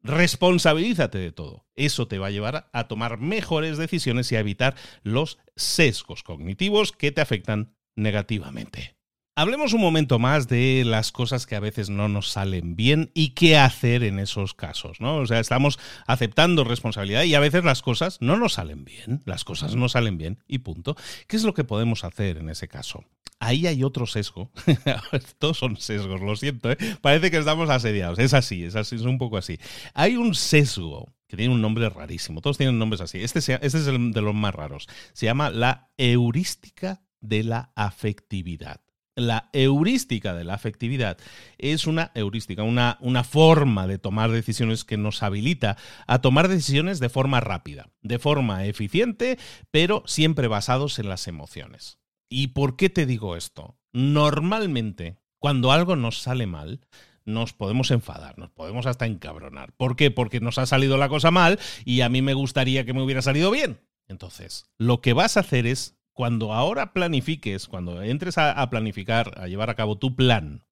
[0.03, 1.67] responsabilízate de todo.
[1.75, 6.93] Eso te va a llevar a tomar mejores decisiones y a evitar los sesgos cognitivos
[6.93, 8.97] que te afectan negativamente.
[9.35, 13.31] Hablemos un momento más de las cosas que a veces no nos salen bien y
[13.31, 15.17] qué hacer en esos casos, ¿no?
[15.17, 19.45] O sea, estamos aceptando responsabilidad y a veces las cosas no nos salen bien, las
[19.45, 20.97] cosas no salen bien y punto.
[21.29, 23.05] ¿Qué es lo que podemos hacer en ese caso?
[23.41, 24.51] Ahí hay otro sesgo.
[25.39, 26.77] Todos son sesgos, lo siento, ¿eh?
[27.01, 28.19] Parece que estamos asediados.
[28.19, 29.59] Es así, es así, es un poco así.
[29.95, 32.43] Hay un sesgo que tiene un nombre rarísimo.
[32.43, 33.23] Todos tienen nombres así.
[33.23, 34.89] Este, este es el de los más raros.
[35.15, 38.83] Se llama la heurística de la afectividad
[39.15, 41.19] la heurística de la afectividad
[41.59, 46.99] es una heurística, una, una, forma de tomar decisiones que nos habilita a tomar decisiones
[46.99, 49.39] de forma rápida, de forma eficiente,
[49.71, 51.99] pero siempre basados en las emociones.
[52.29, 53.77] ¿Y por qué te digo esto?
[53.93, 56.81] Normalmente, cuando algo nos sale mal,
[57.25, 59.73] nos podemos enfadar, nos podemos hasta encabronar.
[59.77, 60.11] ¿Por qué?
[60.11, 63.23] Porque nos ha salido la cosa mal y a mí me gustaría que me hubiera
[63.23, 63.81] salido bien.
[64.09, 69.49] Entonces, lo que vas a hacer es cuando ahora planifiques, cuando entres a, planificar, a
[69.49, 70.65] llevar a cabo tu plan,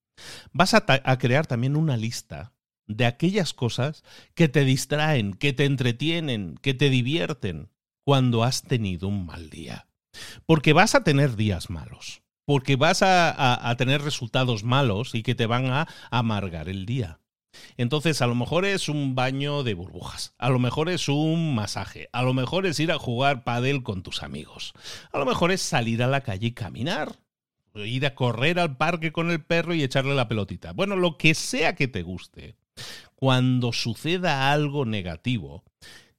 [0.53, 2.53] vas a, crear también una lista
[2.87, 4.03] de aquellas cosas
[4.35, 7.71] que te distraen, que te entretienen, que te divierten
[8.05, 9.87] cuando has tenido un mal día.
[10.45, 15.47] Porque vas a tener días malos, porque vas a, tener resultados malos y que te
[15.47, 17.21] van a amargar el día.
[17.77, 22.09] Entonces, a lo mejor es un baño de burbujas, a lo mejor es un masaje,
[22.13, 24.73] a lo mejor es ir a jugar pádel con tus amigos,
[25.13, 27.19] a lo mejor es salir a la calle y caminar,
[27.75, 30.73] ir a correr al parque con el perro y echarle la pelotita.
[30.73, 32.57] Bueno, lo que sea que te guste,
[33.15, 35.65] cuando suceda algo negativo,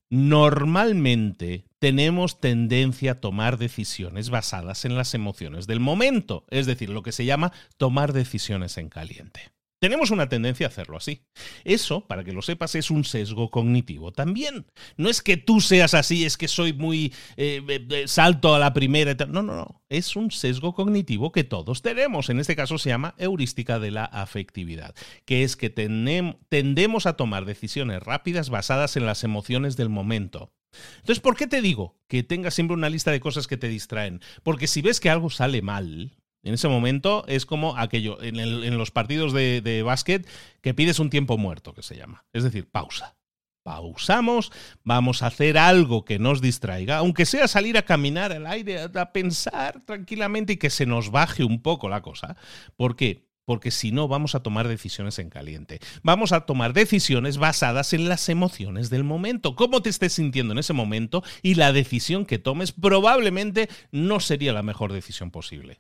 [0.10, 7.02] normalmente tenemos tendencia a tomar decisiones basadas en las emociones del momento, es decir, lo
[7.02, 9.52] que se llama tomar decisiones en caliente.
[9.82, 11.24] Tenemos una tendencia a hacerlo así.
[11.64, 14.68] Eso, para que lo sepas, es un sesgo cognitivo también.
[14.96, 18.74] No es que tú seas así, es que soy muy eh, eh, salto a la
[18.74, 19.16] primera.
[19.26, 19.82] No, no, no.
[19.90, 22.30] Es un sesgo cognitivo que todos tenemos.
[22.30, 24.94] En este caso se llama heurística de la afectividad,
[25.26, 30.54] que es que tendemos a tomar decisiones rápidas basadas en las emociones del momento.
[30.98, 34.22] Entonces, ¿por qué te digo que tengas siempre una lista de cosas que te distraen?
[34.44, 36.12] Porque si ves que algo sale mal,
[36.44, 40.28] en ese momento es como aquello, en, los partidos de, de básquet,
[40.62, 42.26] que pides un tiempo muerto, que se llama.
[42.34, 43.16] Es decir, pausa
[43.64, 44.52] pausamos,
[44.84, 49.14] vamos a hacer algo que nos distraiga, aunque sea salir a caminar al aire, a
[49.14, 52.36] pensar tranquilamente y que se nos baje un poco la cosa.
[52.76, 53.30] ¿Por qué?
[53.46, 55.80] Porque si no vamos a tomar decisiones en caliente.
[56.04, 59.56] Vamos a tomar decisiones basadas en las emociones del momento.
[59.56, 64.54] Cómo te estés sintiendo en ese momento y la decisión que tomes probablemente no sería
[64.54, 65.80] la mejor decisión posible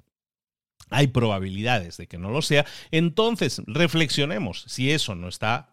[0.91, 5.71] hay probabilidades de que no lo sea, entonces reflexionemos si eso no está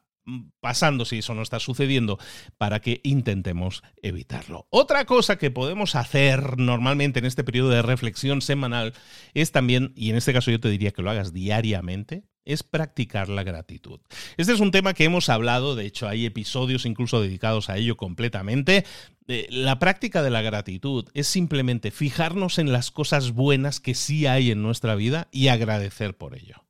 [0.60, 2.18] pasando si eso no está sucediendo
[2.58, 4.66] para que intentemos evitarlo.
[4.70, 8.92] Otra cosa que podemos hacer normalmente en este periodo de reflexión semanal
[9.34, 13.28] es también, y en este caso yo te diría que lo hagas diariamente, es practicar
[13.28, 14.00] la gratitud.
[14.38, 17.96] Este es un tema que hemos hablado, de hecho hay episodios incluso dedicados a ello
[17.96, 18.84] completamente.
[19.28, 24.50] La práctica de la gratitud es simplemente fijarnos en las cosas buenas que sí hay
[24.50, 26.64] en nuestra vida y agradecer por ello.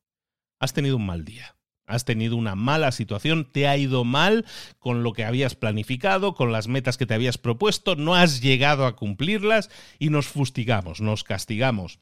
[0.59, 1.55] Has tenido un mal día
[1.89, 4.45] Has tenido una mala situación, te ha ido mal
[4.77, 8.85] con lo que habías planificado, con las metas que te habías propuesto, no has llegado
[8.85, 11.99] a cumplirlas y nos fustigamos, nos castigamos.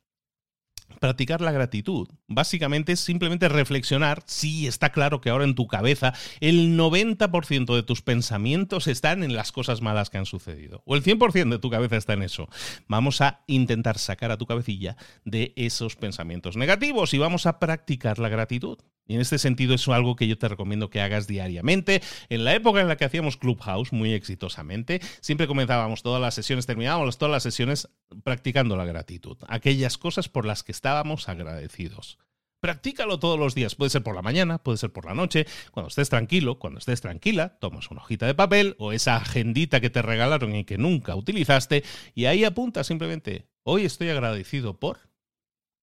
[1.00, 2.08] Practicar la gratitud.
[2.28, 4.24] Básicamente es simplemente reflexionar.
[4.26, 9.36] Sí, está claro que ahora en tu cabeza el 90% de tus pensamientos están en
[9.36, 10.82] las cosas malas que han sucedido.
[10.86, 12.50] O el 100% de tu cabeza está en eso.
[12.88, 18.18] Vamos a intentar sacar a tu cabecilla de esos pensamientos negativos y vamos a practicar
[18.20, 18.80] la gratitud.
[19.08, 22.02] Y en este sentido es algo que yo te recomiendo que hagas diariamente.
[22.30, 26.66] En la época en la que hacíamos Clubhouse muy exitosamente, siempre comenzábamos todas las sesiones,
[26.66, 27.90] terminábamos todas las sesiones
[28.24, 32.18] practicando la gratitud, aquellas cosas por las que estábamos agradecidos.
[32.60, 33.76] Practícalo todos los días.
[33.76, 37.02] Puede ser por la mañana, puede ser por la noche, cuando estés tranquilo, cuando estés
[37.02, 41.16] tranquila, tomas una hojita de papel o esa agendita que te regalaron y que nunca
[41.16, 41.84] utilizaste
[42.16, 45.07] y ahí apunta simplemente, hoy estoy agradecido por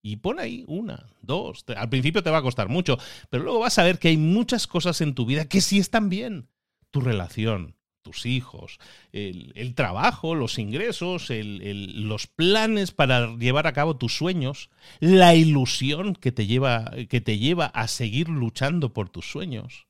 [0.05, 1.65] y pon ahí una, dos.
[1.75, 2.99] Al principio te va a costar mucho,
[3.31, 6.11] pero luego vas a ver que hay muchas cosas en tu vida que sí están
[6.11, 6.51] bien.
[6.91, 8.79] Tu relación, tus hijos,
[9.13, 14.69] el, trabajo, los ingresos, los planes para llevar a cabo tus sueños,
[15.01, 19.87] la ilusión que te, lleva, que te lleva a seguir luchando por tus sueños.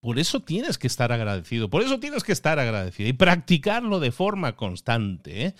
[0.00, 4.10] Por eso tienes que estar agradecido, por eso tienes que estar agradecido y practicarlo de
[4.10, 5.46] forma constante.
[5.46, 5.54] ¿eh?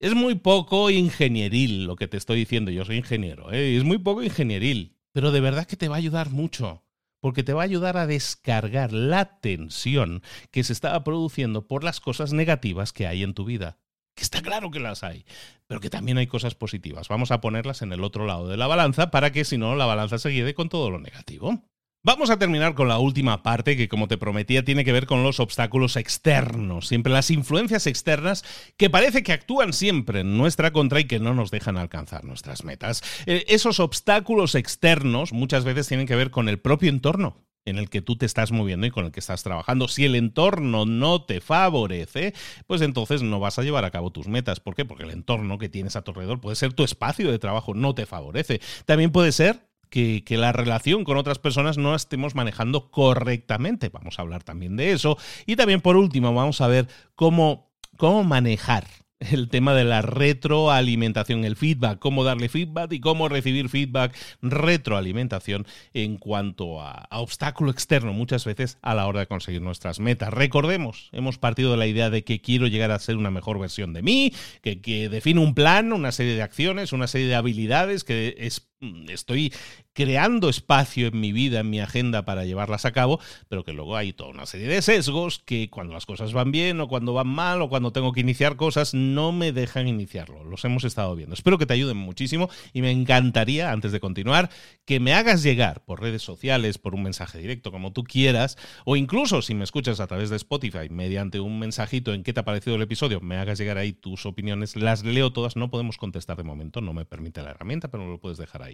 [0.00, 3.76] Es muy poco ingenieril lo que te estoy diciendo, yo soy ingeniero, ¿eh?
[3.76, 6.86] es muy poco ingenieril, pero de verdad que te va a ayudar mucho,
[7.20, 12.00] porque te va a ayudar a descargar la tensión que se estaba produciendo por las
[12.00, 13.78] cosas negativas que hay en tu vida.
[14.14, 15.26] Que está claro que las hay,
[15.66, 17.08] pero que también hay cosas positivas.
[17.08, 19.84] Vamos a ponerlas en el otro lado de la balanza para que si no la
[19.84, 21.62] balanza se guíe con todo lo negativo.
[22.02, 25.22] Vamos a terminar con la última parte que, como te prometía, tiene que ver con
[25.22, 28.42] los obstáculos externos, siempre las influencias externas
[28.78, 32.64] que parece que actúan siempre en nuestra contra y que no nos dejan alcanzar nuestras
[32.64, 33.02] metas.
[33.26, 37.90] Eh, esos obstáculos externos muchas veces tienen que ver con el propio entorno en el
[37.90, 39.86] que tú te estás moviendo y con el que estás trabajando.
[39.86, 42.32] Si el entorno no te favorece,
[42.66, 44.58] pues entonces no vas a llevar a cabo tus metas.
[44.58, 44.86] ¿Por qué?
[44.86, 47.94] Porque el entorno que tienes a tu alrededor puede ser tu espacio de trabajo, no
[47.94, 48.62] te favorece.
[48.86, 53.90] También puede ser que, la relación con otras personas no estemos manejando correctamente.
[53.90, 55.18] Vamos a hablar también de eso.
[55.46, 58.86] Y también por último vamos a ver cómo, cómo manejar
[59.20, 65.66] el tema de la retroalimentación, el feedback, cómo darle feedback y cómo recibir feedback, retroalimentación
[65.92, 70.32] en cuanto a, obstáculo externo muchas veces a la hora de conseguir nuestras metas.
[70.32, 73.92] Recordemos, hemos partido de la idea de que quiero llegar a ser una mejor versión
[73.92, 74.32] de mí,
[74.62, 78.69] que, que define un plan, una serie de acciones, una serie de habilidades que es
[79.08, 79.52] estoy
[79.92, 83.96] creando espacio en mi vida, en mi agenda para llevarlas a cabo, pero que luego
[83.96, 87.28] hay toda una serie de sesgos que cuando las cosas van bien o cuando van
[87.28, 90.44] mal o cuando tengo que iniciar cosas no me dejan iniciarlo.
[90.44, 91.34] Los hemos estado viendo.
[91.34, 94.48] Espero que te ayuden muchísimo y me encantaría, antes de continuar,
[94.86, 98.56] que me hagas llegar por redes sociales, por un mensaje directo, como tú quieras,
[98.86, 102.40] o incluso si me escuchas a través de Spotify, mediante un mensajito en qué te
[102.40, 105.98] ha parecido el episodio, me hagas llegar ahí tus opiniones, las leo todas, no podemos
[105.98, 108.69] contestar de momento, no me permite la herramienta, pero lo puedes dejar ahí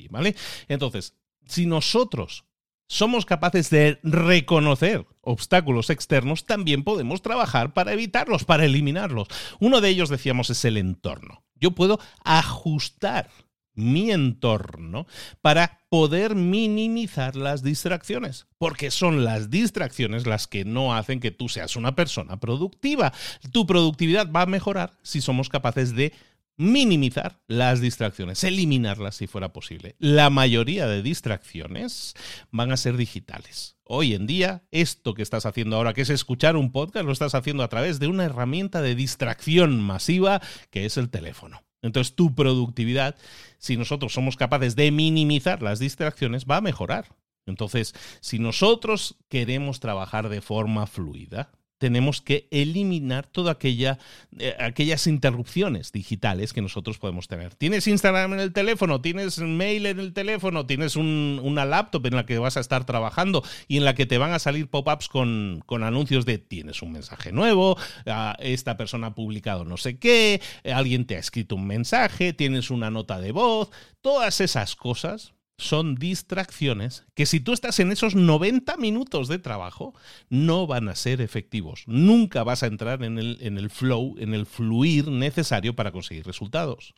[0.69, 1.15] Entonces,
[1.47, 2.45] si nosotros
[2.89, 9.29] somos capaces de reconocer obstáculos externos, también podemos trabajar para evitarlos, para eliminarlos.
[9.59, 11.43] Uno de ellos, decíamos, es el entorno.
[11.57, 13.29] Yo puedo ajustar
[13.77, 15.07] mi entorno
[15.43, 21.49] para poder minimizar las distracciones, porque son las distracciones las que no hacen que tú
[21.49, 23.13] seas una persona productiva.
[23.53, 26.13] Tu productividad va a mejorar si somos capaces de
[26.57, 29.97] minimizar las distracciones, eliminarlas si fuera posible.
[29.99, 32.15] La mayoría de distracciones
[32.51, 33.77] van a ser digitales.
[33.85, 37.35] Hoy en día, esto que estás haciendo ahora, que es escuchar un podcast, lo estás
[37.35, 40.41] haciendo a través de una herramienta de distracción masiva
[40.71, 41.63] que es el teléfono.
[41.83, 43.17] Entonces tu productividad,
[43.59, 47.15] si nosotros somos capaces de minimizar las distracciones, va a mejorar.
[47.47, 53.99] Entonces, si nosotros queremos trabajar de forma fluida, tenemos que eliminar todas aquella,
[54.39, 57.55] eh, aquellas interrupciones digitales que nosotros podemos tener.
[57.55, 62.27] Tienes Instagram en el teléfono, tienes mail en el teléfono, tienes una laptop en la
[62.27, 65.63] que vas a estar trabajando y en la que te van a salir pop-ups con,
[65.85, 71.07] anuncios de tienes un mensaje nuevo, ah, esta persona ha publicado no sé qué, alguien
[71.07, 73.71] te ha escrito un mensaje, tienes una nota de voz,
[74.01, 79.95] todas esas cosas son distracciones que si tú estás en esos 90 minutos de trabajo,
[80.29, 81.85] no van a ser efectivos.
[81.87, 86.27] Nunca vas a entrar en el, en el flow, en el fluir necesario para conseguir
[86.27, 86.95] resultados.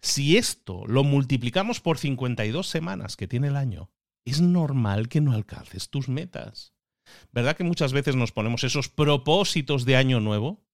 [0.00, 3.90] Si esto lo multiplicamos por 52 semanas que tiene el año,
[4.24, 6.74] es normal que no alcances tus metas.
[7.32, 10.64] ¿Verdad que muchas veces nos ponemos esos propósitos de año nuevo?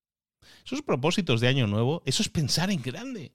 [0.64, 3.34] Esos propósitos de año nuevo, eso es pensar en grande.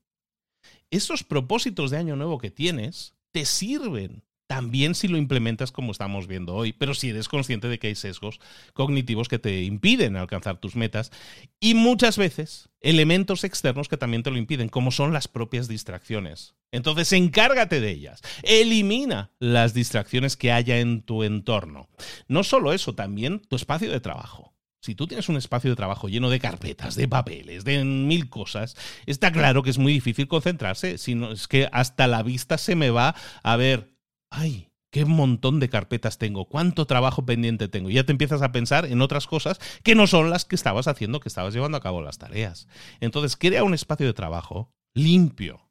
[0.92, 4.24] Esos propósitos de año nuevo que tienes te sirven.
[4.48, 7.96] También si lo implementas como estamos viendo hoy, pero si eres consciente de que hay
[7.96, 8.40] sesgos
[8.72, 11.12] cognitivos que te impiden alcanzar tus metas
[11.60, 16.56] y muchas veces elementos externos que también te lo impiden, como son las propias distracciones.
[16.72, 21.90] Entonces encárgate de ellas, elimina las distracciones que haya en tu entorno.
[22.30, 24.55] No solo eso, también tu espacio de trabajo.
[24.86, 28.78] Si tú tienes un espacio de trabajo lleno de carpetas, de papeles, de mil cosas,
[29.08, 31.00] está claro que es muy difícil concentrarse.
[31.00, 33.96] Si no, es que hasta la vista se me va a ver,
[34.30, 37.90] ay, qué montón de carpetas tengo, cuánto trabajo pendiente tengo.
[37.90, 40.88] Y ya te empiezas a pensar en otras cosas que no son las que estabas
[40.88, 42.68] haciendo, que estabas llevando a cabo las tareas.
[43.00, 45.65] Entonces, crea un espacio de trabajo limpio,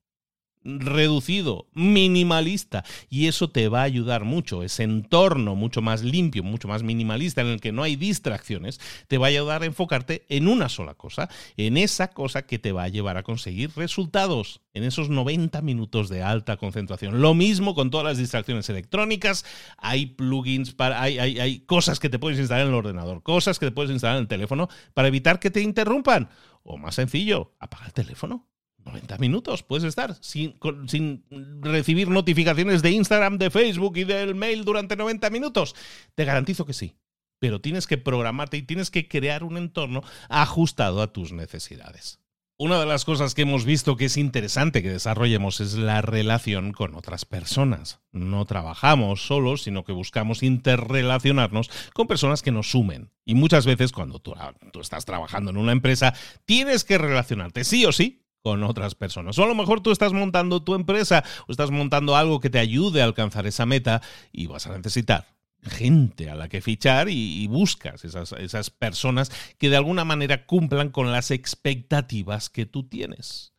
[0.64, 2.84] reducido, minimalista.
[3.08, 4.62] Y eso te va a ayudar mucho.
[4.62, 9.18] Ese entorno mucho más limpio, mucho más minimalista, en el que no hay distracciones, te
[9.18, 12.84] va a ayudar a enfocarte en una sola cosa, en esa cosa que te va
[12.84, 17.20] a llevar a conseguir resultados, en esos 90 minutos de alta concentración.
[17.20, 19.44] Lo mismo con todas las distracciones electrónicas.
[19.78, 23.58] Hay plugins, para, hay, hay, hay cosas que te puedes instalar en el ordenador, cosas
[23.58, 26.30] que te puedes instalar en el teléfono para evitar que te interrumpan.
[26.62, 28.46] O más sencillo, apaga el teléfono
[28.84, 30.54] 90 minutos puedes estar sin,
[30.86, 31.24] sin,
[31.60, 35.74] recibir notificaciones de Instagram, de Facebook y del mail durante 90 minutos.
[36.14, 36.94] Te garantizo que sí.
[37.38, 42.20] Pero tienes que programarte y tienes que crear un entorno ajustado a tus necesidades.
[42.56, 46.72] Una de las cosas que hemos visto que es interesante que desarrollemos es la relación
[46.72, 47.98] con otras personas.
[48.12, 53.10] No trabajamos solos, sino que buscamos interrelacionarnos con personas que nos sumen.
[53.24, 54.34] Y muchas veces cuando tú,
[54.72, 56.14] tú estás trabajando en una empresa,
[56.44, 59.38] tienes que relacionarte sí o sí con otras personas.
[59.38, 62.58] O a lo mejor tú estás montando tu empresa o estás montando algo que te
[62.58, 65.26] ayude a alcanzar esa meta y vas a necesitar
[65.62, 70.90] gente a la que fichar y, buscas esas, esas personas que de alguna manera cumplan
[70.90, 73.54] con las expectativas que tú tienes.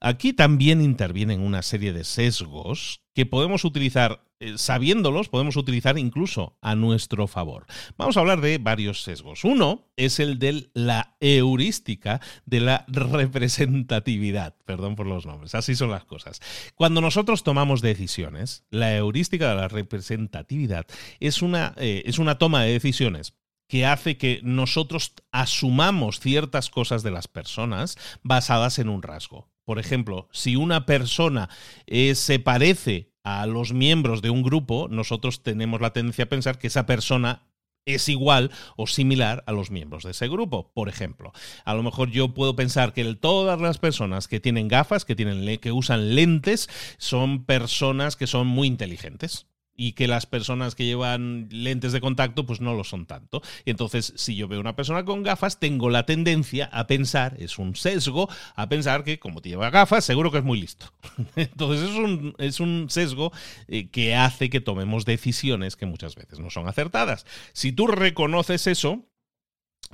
[0.00, 6.58] Aquí también intervienen una serie de sesgos que podemos utilizar, eh, sabiéndolos, podemos utilizar incluso
[6.60, 7.64] a nuestro favor.
[7.96, 9.42] Vamos a hablar de varios sesgos.
[9.44, 14.54] Uno es el de la heurística de la representatividad.
[14.66, 16.40] Perdón por los nombres, así son las cosas.
[16.74, 20.86] Cuando nosotros tomamos decisiones, la heurística de la representatividad
[21.20, 23.32] es una, eh, es una toma de decisiones
[23.68, 29.48] que hace que nosotros asumamos ciertas cosas de las personas basadas en un rasgo.
[29.64, 31.48] Por ejemplo, si una persona
[31.86, 36.58] eh, se parece a los miembros de un grupo, nosotros tenemos la tendencia a pensar
[36.58, 37.42] que esa persona
[37.84, 40.70] es igual o similar a los miembros de ese grupo.
[40.72, 41.32] Por ejemplo,
[41.64, 45.58] a lo mejor yo puedo pensar que todas las personas que tienen gafas, que, tienen,
[45.58, 49.46] que usan lentes, son personas que son muy inteligentes
[49.76, 53.42] y que las personas que llevan lentes de contacto pues no lo son tanto.
[53.64, 57.58] Y entonces, si yo veo una persona con gafas, tengo la tendencia a pensar, es
[57.58, 60.86] un sesgo, a pensar que como te lleva gafas, seguro que es muy listo.
[61.36, 63.32] Entonces, es un, es un sesgo
[63.68, 67.26] eh, que hace que tomemos decisiones que muchas veces no son acertadas.
[67.52, 69.04] Si tú reconoces eso,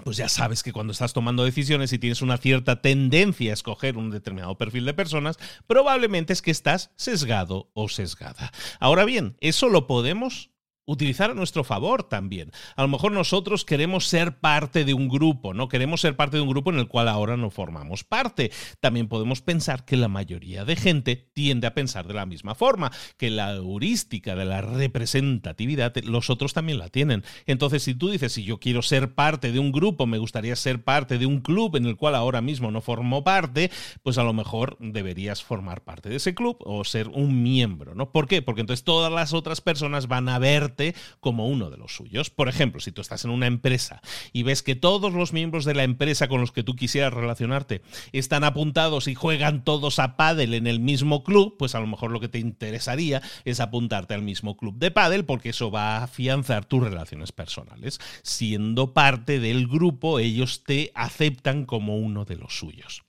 [0.05, 3.97] pues ya sabes que cuando estás tomando decisiones y tienes una cierta tendencia a escoger
[3.97, 8.53] un determinado perfil de personas, probablemente es que estás sesgado o sesgada.
[8.81, 10.52] Ahora bien, eso lo podemos
[10.85, 12.51] utilizar a nuestro favor también.
[12.77, 15.69] A lo mejor nosotros queremos ser parte de un grupo, ¿no?
[15.69, 18.51] Queremos ser parte de un grupo en el cual ahora no formamos parte.
[18.81, 22.91] También podemos pensar que la mayoría de gente tiende a pensar de la misma forma,
[23.17, 27.25] que la heurística de la representatividad los otros también la tienen.
[27.47, 30.83] Entonces, si tú dices, si yo quiero ser parte de un grupo, me gustaría ser
[30.83, 33.71] parte de un club en el cual ahora mismo no formo parte,
[34.03, 38.11] pues a lo mejor deberías formar parte de ese club o ser un miembro, ¿no?
[38.11, 38.43] ¿Por qué?
[38.43, 40.72] Porque entonces todas las otras personas van a ver
[41.21, 42.31] como uno de los suyos.
[42.31, 44.01] Por ejemplo, si tú estás en una empresa
[44.33, 47.83] y ves que todos los miembros de la empresa con los que tú quisieras relacionarte
[48.13, 52.11] están apuntados y juegan todos a pádel en el mismo club, pues a lo mejor
[52.11, 56.05] lo que te interesaría es apuntarte al mismo club de pádel porque eso va a
[56.05, 58.01] afianzar tus relaciones personales.
[58.23, 63.03] Siendo parte del grupo, ellos te aceptan como uno de los suyos.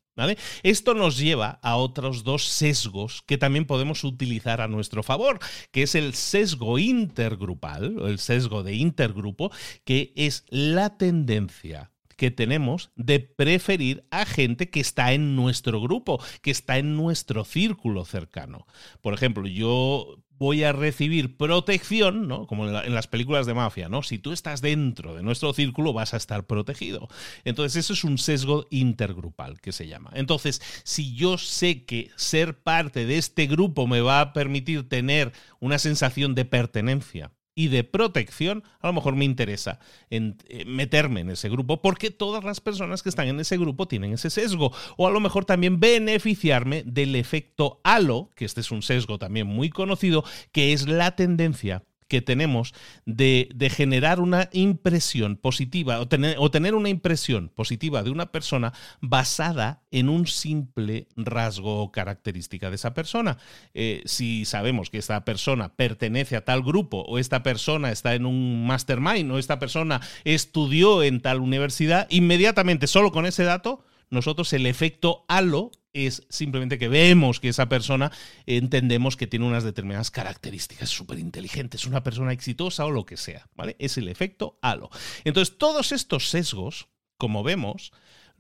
[0.62, 5.40] Esto nos lleva a otros dos sesgos que también podemos utilizar a nuestro favor,
[5.72, 9.52] que es el sesgo intergrupal, o el sesgo de intergrupo,
[9.84, 16.24] que es la tendencia que tenemos de preferir a gente que está en nuestro grupo,
[16.42, 18.68] que está en nuestro círculo cercano.
[19.02, 22.48] Por ejemplo, yo voy a recibir protección, ¿no?
[22.48, 24.04] Como en, las películas de mafia, ¿no?
[24.04, 27.08] Si tú estás dentro de nuestro círculo, vas a estar protegido.
[27.46, 30.12] Entonces, eso es un sesgo intergrupal que se llama.
[30.14, 35.32] Entonces, si yo sé que ser parte de este grupo me va a permitir tener
[35.62, 39.80] una sensación de pertenencia, y de protección, a lo mejor me interesa
[40.10, 44.14] eh, meterme en ese grupo porque todas las personas que están en ese grupo tienen
[44.14, 44.72] ese sesgo.
[44.98, 49.48] O a lo mejor también beneficiarme del efecto halo, que este es un sesgo también
[49.48, 51.84] muy conocido, que es la tendencia
[52.14, 52.76] que tenemos
[53.08, 58.72] de, generar una impresión positiva o tener, o tener, una impresión positiva de una persona
[59.02, 63.40] basada en un simple rasgo o característica de esa persona.
[63.74, 68.28] Eh, si sabemos que esta persona pertenece a tal grupo o esta persona está en
[68.28, 74.54] un mastermind o esta persona estudió en tal universidad, inmediatamente solo con ese dato nosotros
[74.54, 78.12] el efecto halo es simplemente que vemos que esa persona
[78.46, 83.18] entendemos que tiene unas determinadas características súper inteligentes, es una persona exitosa o lo que
[83.18, 83.76] sea, ¿vale?
[83.80, 84.90] Es el efecto halo.
[85.24, 86.88] Entonces, todos estos sesgos,
[87.18, 87.94] como vemos,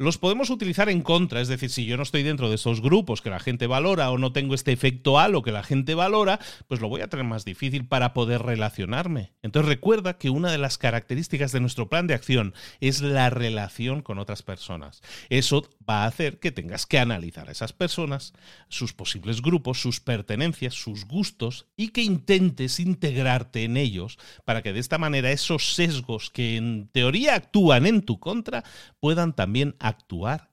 [0.03, 1.41] los podemos utilizar en contra.
[1.41, 4.17] Es decir, si yo no estoy dentro de esos grupos que la gente valora o
[4.17, 7.45] no tengo este efecto halo que la gente valora, pues lo voy a tener más
[7.45, 9.33] difícil para poder relacionarme.
[9.41, 14.01] Entonces recuerda que una de las características de nuestro plan de acción es la relación
[14.01, 15.01] con otras personas.
[15.29, 18.33] Eso va a hacer que tengas que analizar a esas personas,
[18.69, 24.73] sus posibles grupos, sus pertenencias, sus gustos y que intentes integrarte en ellos para que
[24.73, 28.63] de esta manera esos sesgos que en teoría actúan en tu contra
[28.99, 29.75] puedan también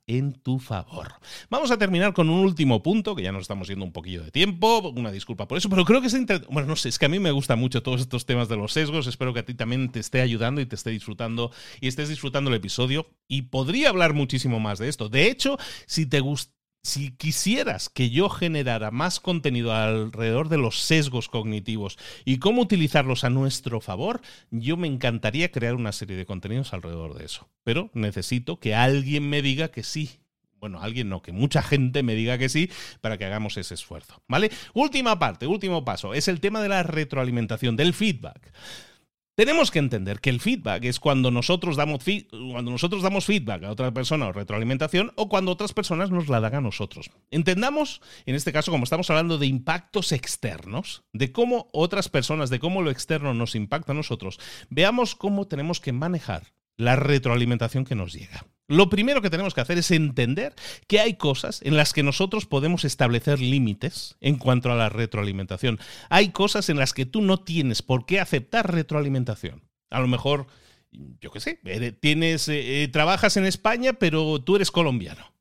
[0.07, 1.13] en tu favor.
[1.49, 4.31] Vamos a terminar con un último punto, que ya nos estamos yendo un poquillo de
[4.31, 6.17] tiempo, una disculpa por eso, pero creo que es
[6.49, 8.73] Bueno, no sé, es que a mí me gustan mucho todos estos temas de los
[8.73, 12.09] sesgos, espero que a ti también te esté ayudando y te esté disfrutando y estés
[12.09, 15.09] disfrutando el episodio y podría hablar muchísimo más de esto.
[15.09, 20.79] De hecho, si te gusta si quisieras que yo generara más contenido alrededor de los
[20.79, 24.21] sesgos cognitivos y cómo utilizarlos a nuestro favor,
[24.51, 27.49] yo me encantaría crear una serie de contenidos alrededor de eso.
[27.65, 30.21] Pero necesito que alguien me diga que sí.
[30.59, 32.71] Bueno, alguien no, que mucha gente me diga que sí
[33.01, 34.23] para que hagamos ese esfuerzo.
[34.29, 34.51] ¿Vale?
[34.75, 38.53] Última parte, último paso, es el tema de la retroalimentación, del feedback.
[39.41, 43.71] Tenemos que entender que el feedback es cuando nosotros damos, cuando nosotros damos feedback a
[43.71, 47.11] otra persona o retroalimentación o cuando otras personas nos la dan a nosotros.
[47.31, 52.59] Entendamos, en este caso, como estamos hablando de impactos externos, de cómo otras personas, de
[52.59, 54.39] cómo lo externo nos impacta a nosotros,
[54.69, 58.45] veamos cómo tenemos que manejar la retroalimentación que nos llega.
[58.71, 60.55] Lo primero que tenemos que hacer es entender
[60.87, 65.81] que hay cosas en las que nosotros podemos establecer límites en cuanto a la retroalimentación.
[66.09, 69.65] Hay cosas en las que tú no tienes por qué aceptar retroalimentación.
[69.91, 70.47] A lo mejor,
[70.93, 71.59] yo qué sé,
[71.99, 75.35] tienes, eh, eh, trabajas en España, pero tú eres colombiano.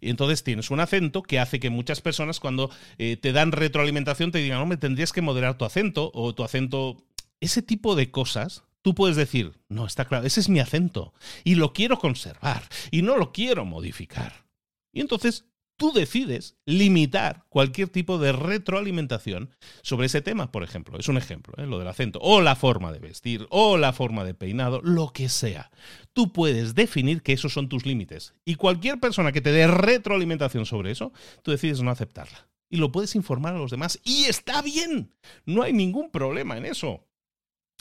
[0.00, 4.30] Y entonces tienes un acento que hace que muchas personas cuando eh, te dan retroalimentación
[4.30, 6.98] te digan, no, me tendrías que moderar tu acento o tu acento.
[7.40, 11.14] Ese tipo de cosas tú puedes decir, no, está claro, ese es mi acento
[11.44, 14.46] y lo quiero conservar y no lo quiero modificar.
[14.92, 15.44] Y entonces
[15.80, 20.98] tú decides limitar cualquier tipo de retroalimentación sobre ese tema, por ejemplo.
[20.98, 21.66] Es un ejemplo, ¿eh?
[21.66, 25.30] lo del acento, o la forma de vestir, o la forma de peinado, lo que
[25.30, 25.70] sea.
[26.12, 28.34] Tú puedes definir que esos son tus límites.
[28.44, 32.50] Y cualquier persona que te dé retroalimentación sobre eso, tú decides no aceptarla.
[32.68, 33.98] Y lo puedes informar a los demás.
[34.04, 35.14] Y está bien.
[35.46, 37.06] No hay ningún problema en eso.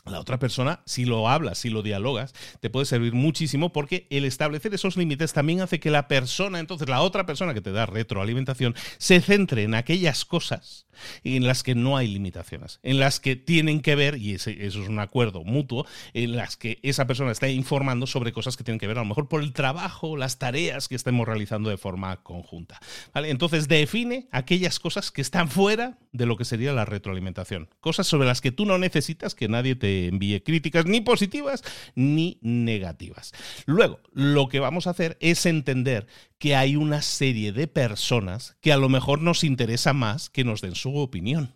[0.05, 4.25] La otra persona, si lo hablas, si lo dialogas, te puede servir muchísimo porque el
[4.25, 7.85] establecer esos límites también hace que la persona, entonces la otra persona que te da
[7.85, 10.85] retroalimentación, se centre en aquellas cosas
[11.23, 14.75] en las que no hay limitaciones, en las que tienen que ver, y eso es
[14.75, 18.87] un acuerdo mutuo, en las que esa persona está informando sobre cosas que tienen que
[18.87, 22.79] ver a lo mejor por el trabajo, las tareas que estemos realizando de forma conjunta.
[23.13, 23.29] ¿vale?
[23.29, 28.27] Entonces define aquellas cosas que están fuera de lo que sería la retroalimentación, cosas sobre
[28.27, 31.63] las que tú no necesitas que nadie te envíe críticas ni positivas
[31.95, 33.33] ni negativas.
[33.65, 36.07] Luego, lo que vamos a hacer es entender
[36.37, 40.61] que hay una serie de personas que a lo mejor nos interesa más que nos
[40.61, 41.55] den su opinión.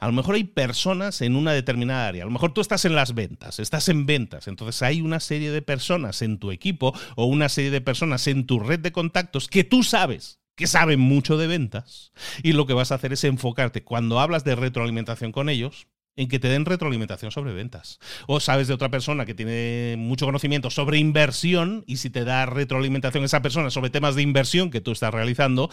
[0.00, 2.24] A lo mejor hay personas en una determinada área.
[2.24, 4.48] A lo mejor tú estás en las ventas, estás en ventas.
[4.48, 8.46] Entonces hay una serie de personas en tu equipo o una serie de personas en
[8.46, 12.12] tu red de contactos que tú sabes que saben mucho de ventas.
[12.42, 16.28] Y lo que vas a hacer es enfocarte cuando hablas de retroalimentación con ellos en
[16.28, 17.98] que te den retroalimentación sobre ventas.
[18.26, 22.46] O sabes de otra persona que tiene mucho conocimiento sobre inversión y si te da
[22.46, 25.70] retroalimentación esa persona sobre temas de inversión que tú estás realizando,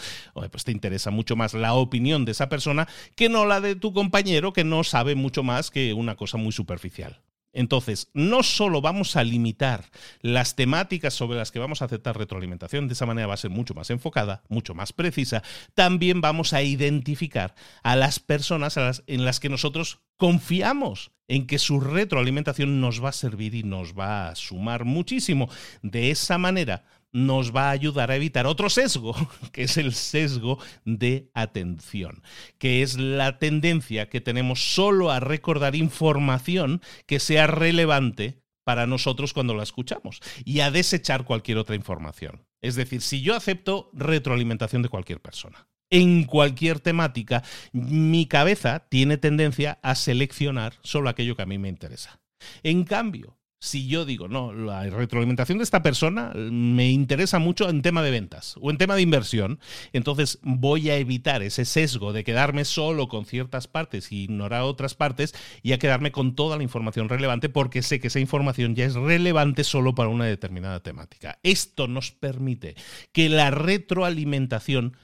[0.50, 3.92] pues te interesa mucho más la opinión de esa persona que no la de tu
[3.92, 7.20] compañero que no sabe mucho más que una cosa muy superficial.
[7.58, 9.90] Entonces, no solo vamos a limitar
[10.20, 13.50] las temáticas sobre las que vamos a aceptar retroalimentación, de esa manera va a ser
[13.50, 15.42] mucho más enfocada, mucho más precisa,
[15.74, 18.78] también vamos a identificar a las personas
[19.08, 23.98] en las que nosotros confiamos en que su retroalimentación nos va a servir y nos
[23.98, 25.50] va a sumar muchísimo.
[25.82, 29.14] De esa manera nos va a ayudar a evitar otro sesgo,
[29.52, 32.22] que es el sesgo de atención,
[32.58, 39.32] que es la tendencia que tenemos solo a recordar información que sea relevante para nosotros
[39.32, 42.44] cuando la escuchamos y a desechar cualquier otra información.
[42.60, 49.16] Es decir, si yo acepto retroalimentación de cualquier persona, en cualquier temática, mi cabeza tiene
[49.16, 52.20] tendencia a seleccionar solo aquello que a mí me interesa.
[52.62, 57.82] En cambio, si yo digo, no, la retroalimentación de esta persona me interesa mucho en
[57.82, 59.58] tema de ventas o en tema de inversión,
[59.92, 64.94] entonces voy a evitar ese sesgo de quedarme solo con ciertas partes y ignorar otras
[64.94, 68.84] partes y a quedarme con toda la información relevante porque sé que esa información ya
[68.84, 71.40] es relevante solo para una determinada temática.
[71.42, 72.76] Esto nos permite
[73.12, 74.96] que la retroalimentación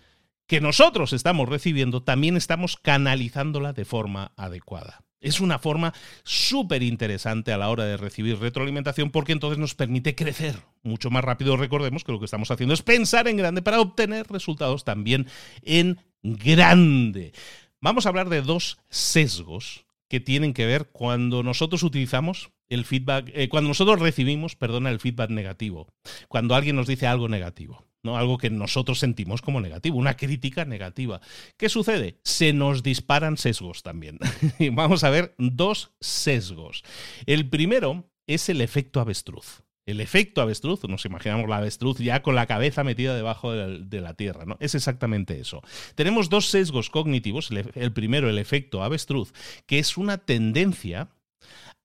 [0.46, 5.04] que nosotros estamos recibiendo también estamos canalizándola de forma adecuada.
[5.24, 10.14] Es una forma súper interesante a la hora de recibir retroalimentación porque entonces nos permite
[10.14, 11.56] crecer mucho más rápido.
[11.56, 15.26] Recordemos que lo que estamos haciendo es pensar en grande para obtener resultados también
[15.62, 17.32] en grande.
[17.80, 23.30] Vamos a hablar de dos sesgos que tienen que ver cuando nosotros utilizamos el feedback,
[23.34, 25.88] eh, cuando nosotros recibimos, perdona, el feedback negativo,
[26.28, 27.82] cuando alguien nos dice algo negativo.
[28.04, 28.16] ¿No?
[28.16, 31.20] Algo que nosotros sentimos como negativo, una crítica negativa.
[31.56, 32.20] ¿Qué sucede?
[32.22, 34.18] Se nos disparan sesgos también.
[34.72, 36.84] Vamos a ver dos sesgos.
[37.26, 39.62] El primero es el efecto avestruz.
[39.86, 44.14] El efecto avestruz, nos imaginamos la avestruz ya con la cabeza metida debajo de la,
[44.14, 44.56] tierra, ¿no?
[44.60, 45.62] Es exactamente eso.
[45.94, 47.50] Tenemos dos sesgos cognitivos.
[47.50, 49.34] el primero, el efecto avestruz,
[49.66, 51.10] que es una tendencia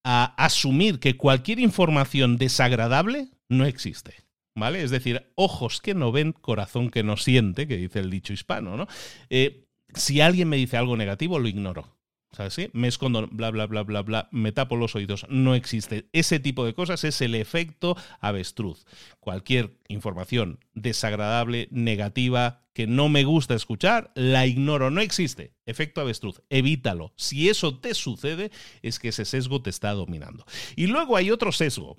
[0.05, 4.28] a asumir que cualquier información desagradable no existe.
[4.67, 8.77] Es decir, ojos que no ven, corazón que no siente, que dice el dicho hispano,
[8.77, 8.87] ¿no?
[9.29, 11.97] Eh, si alguien me dice algo negativo, lo ignoro.
[12.31, 12.69] ¿Sabes?
[12.73, 15.25] Me escondo, bla, bla, bla, bla, bla, me tapo los oídos.
[15.29, 16.09] No existe.
[16.13, 18.85] Ese tipo de cosas es el efecto avestruz.
[19.19, 24.91] Cualquier información desagradable, negativa, que no me gusta escuchar, la ignoro.
[24.91, 25.55] No existe.
[25.65, 26.43] Efecto avestruz.
[26.51, 27.13] Evítalo.
[27.15, 28.51] Si eso te sucede,
[28.83, 30.45] es que ese sesgo te está dominando.
[30.75, 31.97] Y luego hay otro sesgo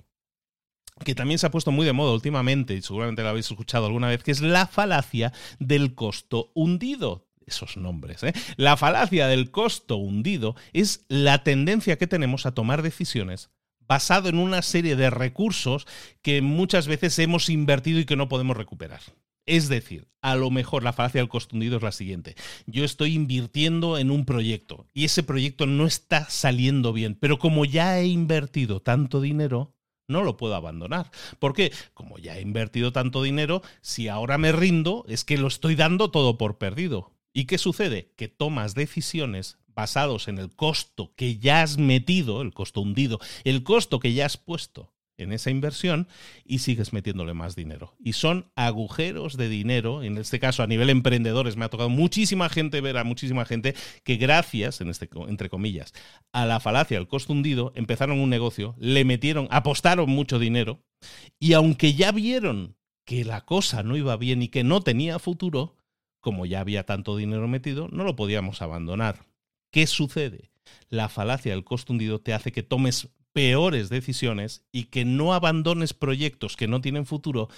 [1.03, 4.07] que también se ha puesto muy de moda últimamente, y seguramente lo habéis escuchado alguna
[4.07, 7.27] vez, que es la falacia del costo hundido.
[7.45, 8.33] Esos nombres, ¿eh?
[8.55, 13.49] La falacia del costo hundido es la tendencia que tenemos a tomar decisiones
[13.91, 15.85] basado en una serie de recursos
[16.21, 19.01] que muchas veces hemos invertido y que no podemos recuperar.
[19.45, 22.35] Es decir, a lo mejor la falacia del costo hundido es la siguiente.
[22.67, 27.65] Yo estoy invirtiendo en un proyecto y ese proyecto no está saliendo bien, pero como
[27.65, 29.75] ya he invertido tanto dinero,
[30.11, 31.11] no lo puedo abandonar.
[31.39, 35.75] Porque, como ya he invertido tanto dinero, si ahora me rindo, es que lo estoy
[35.75, 37.11] dando todo por perdido.
[37.33, 38.13] ¿Y qué sucede?
[38.17, 43.63] Que tomas decisiones basados en el costo que ya has metido, el costo hundido, el
[43.63, 46.07] costo que ya has puesto en esa inversión
[46.45, 47.95] y sigues metiéndole más dinero.
[47.99, 52.49] Y son agujeros de dinero, en este caso a nivel emprendedores, me ha tocado muchísima
[52.49, 55.93] gente ver a muchísima gente que gracias, en este, entre comillas,
[56.31, 60.83] a la falacia del costo hundido, empezaron un negocio, le metieron, apostaron mucho dinero
[61.39, 62.75] y aunque ya vieron
[63.05, 65.77] que la cosa no iba bien y que no tenía futuro,
[66.19, 69.25] como ya había tanto dinero metido, no lo podíamos abandonar.
[69.71, 70.51] ¿Qué sucede?
[70.89, 75.93] la falacia del costo hundido te hace que tomes peores decisiones y que no abandones
[75.93, 77.49] proyectos que no tienen futuro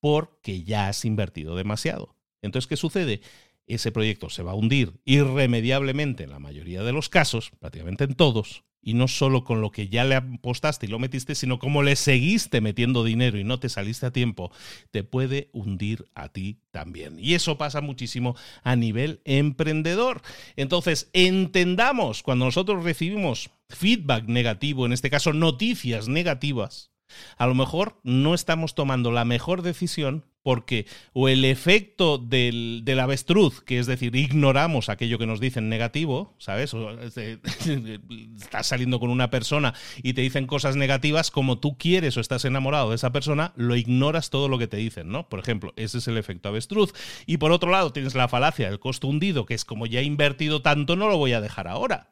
[0.00, 2.16] porque ya has invertido demasiado.
[2.42, 3.20] Entonces, ¿qué sucede?
[3.66, 8.14] Ese proyecto se va a hundir irremediablemente en la mayoría de los casos, prácticamente en
[8.14, 11.82] todos, y no solo con lo que ya le apostaste y lo metiste, sino como
[11.82, 14.50] le seguiste metiendo dinero y no te saliste a tiempo,
[14.90, 17.18] te puede hundir a ti también.
[17.18, 20.22] Y eso pasa muchísimo a nivel emprendedor.
[20.56, 26.90] Entonces, entendamos cuando nosotros recibimos feedback negativo, en este caso noticias negativas,
[27.36, 33.62] a lo mejor no estamos tomando la mejor decisión porque o el efecto del, avestruz,
[33.62, 36.74] que es decir, ignoramos aquello que nos dicen negativo, ¿sabes?
[38.40, 42.44] estás saliendo con una persona y te dicen cosas negativas, como tú quieres o estás
[42.44, 45.28] enamorado de esa persona, lo ignoras todo lo que te dicen, ¿no?
[45.28, 46.92] Por ejemplo, ese es el efecto avestruz.
[47.26, 50.04] Y por otro lado, tienes la falacia del costo hundido, que es como ya he
[50.04, 52.08] invertido tanto, no lo voy a dejar ahora.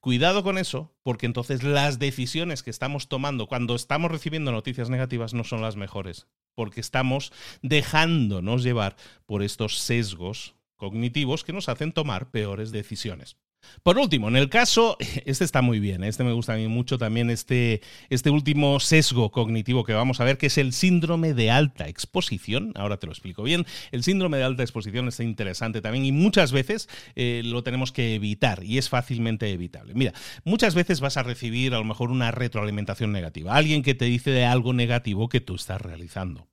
[0.00, 5.34] Cuidado con eso, porque entonces las decisiones que estamos tomando cuando estamos recibiendo noticias negativas
[5.34, 7.32] no son las mejores, porque estamos
[7.62, 8.96] dejándonos llevar
[9.26, 13.36] por estos sesgos cognitivos que nos hacen tomar peores decisiones.
[13.82, 16.98] Por último, en el caso, este está muy bien, este me gusta a mí mucho
[16.98, 17.80] también, este,
[18.10, 22.72] este último sesgo cognitivo que vamos a ver, que es el síndrome de alta exposición.
[22.76, 23.66] Ahora te lo explico bien.
[23.92, 28.14] El síndrome de alta exposición es interesante también y muchas veces eh, lo tenemos que
[28.14, 29.94] evitar y es fácilmente evitable.
[29.94, 30.12] Mira,
[30.44, 34.30] muchas veces vas a recibir a lo mejor una retroalimentación negativa, alguien que te dice
[34.30, 36.48] de algo negativo que tú estás realizando.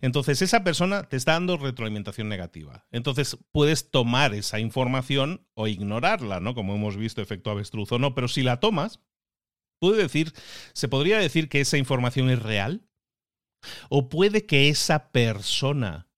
[0.00, 2.86] Entonces, esa persona te está dando retroalimentación negativa.
[2.92, 6.54] Entonces, puedes tomar esa información o ignorarla, ¿no?
[6.54, 9.00] Como hemos visto, efecto avestruz o no, pero si la tomas,
[9.80, 10.32] puede decir,
[10.72, 12.86] se podría decir que esa información es real
[13.88, 16.08] o puede que esa persona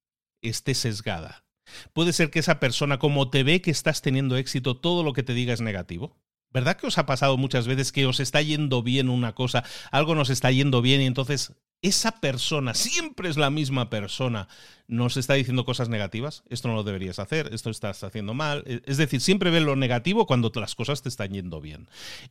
[0.43, 1.45] esté sesgada.
[1.93, 5.23] Puede ser que esa persona, como te ve que estás teniendo éxito, todo lo que
[5.23, 6.17] te diga es negativo.
[6.51, 10.15] ¿Verdad que os ha pasado muchas veces que os está yendo bien una cosa, algo
[10.15, 14.49] nos está yendo bien y entonces esa persona, siempre es la misma persona,
[14.89, 18.83] nos está diciendo cosas negativas, esto no lo deberías hacer, esto estás haciendo mal, e,
[18.87, 21.89] es decir, siempre ve lo negativo cuando las cosas te están yendo bien.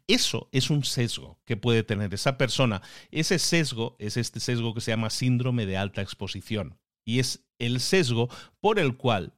[0.07, 2.81] Eso es un sesgo que puede tener esa persona.
[3.11, 7.79] Ese sesgo es este sesgo que se llama síndrome de alta exposición y es el
[7.79, 8.29] sesgo
[8.59, 9.33] por el cual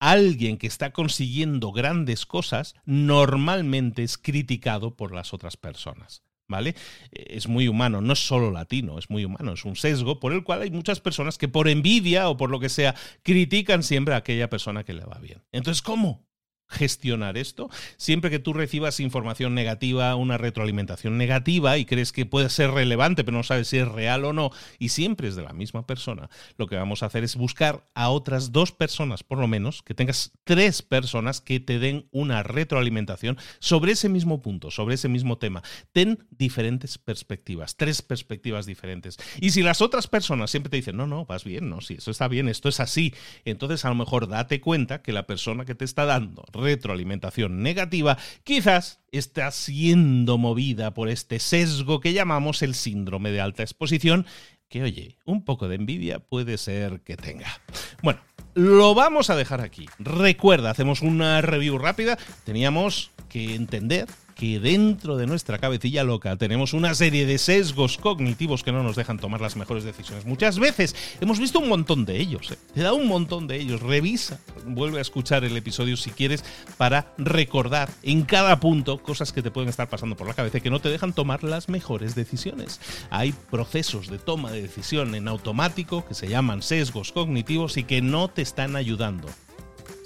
[0.00, 6.22] alguien que está consiguiendo grandes cosas normalmente es criticado por las otras personas.
[6.50, 6.74] ¿Vale?
[7.12, 10.44] Es muy humano, no es solo latino, es muy humano, es un sesgo por el
[10.44, 14.18] cual hay muchas personas que por envidia o por lo que sea critican siempre a
[14.18, 15.42] aquella persona que le va bien.
[15.52, 16.29] Entonces, ¿cómo?
[16.70, 17.68] Gestionar esto.
[17.96, 23.24] Siempre que tú recibas información negativa, una retroalimentación negativa y crees que puede ser relevante,
[23.24, 26.30] pero no sabes si es real o no, y siempre es de la misma persona,
[26.56, 29.94] lo que vamos a hacer es buscar a otras dos personas, por lo menos, que
[29.94, 35.38] tengas tres personas que te den una retroalimentación sobre ese mismo punto, sobre ese mismo
[35.38, 35.62] tema.
[35.92, 39.16] Ten diferentes perspectivas, tres perspectivas diferentes.
[39.40, 42.10] Y si las otras personas siempre te dicen, no, no, vas bien, no, si eso
[42.10, 43.14] está bien, esto es así,
[43.44, 48.18] entonces a lo mejor date cuenta que la persona que te está dando retroalimentación negativa,
[48.44, 54.26] quizás está siendo movida por este sesgo que llamamos el síndrome de alta exposición,
[54.68, 57.60] que oye, un poco de envidia puede ser que tenga.
[58.02, 58.20] Bueno,
[58.54, 59.86] lo vamos a dejar aquí.
[59.98, 62.18] Recuerda, hacemos una review rápida.
[62.44, 64.06] Teníamos que entender
[64.40, 68.96] que dentro de nuestra cabecilla loca tenemos una serie de sesgos cognitivos que no nos
[68.96, 70.24] dejan tomar las mejores decisiones.
[70.24, 72.50] Muchas veces hemos visto un montón de ellos.
[72.50, 72.56] ¿eh?
[72.72, 73.82] Te da un montón de ellos.
[73.82, 76.42] Revisa, vuelve a escuchar el episodio si quieres
[76.78, 80.70] para recordar en cada punto cosas que te pueden estar pasando por la cabeza que
[80.70, 82.80] no te dejan tomar las mejores decisiones.
[83.10, 88.00] Hay procesos de toma de decisión en automático que se llaman sesgos cognitivos y que
[88.00, 89.28] no te están ayudando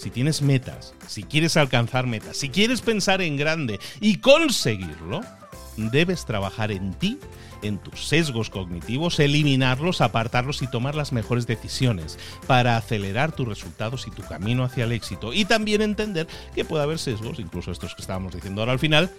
[0.04, 5.22] si tienes metas, si quieres alcanzar metas, si quieres pensar en grande y conseguirlo,
[5.78, 7.18] debes trabajar en ti,
[7.62, 14.06] en tus sesgos cognitivos, eliminarlos, apartarlos y tomar las mejores decisiones para acelerar tus resultados
[14.06, 15.32] y tu camino hacia el éxito.
[15.32, 19.10] Y también entender que puede haber sesgos, incluso estos que estábamos diciendo ahora al final,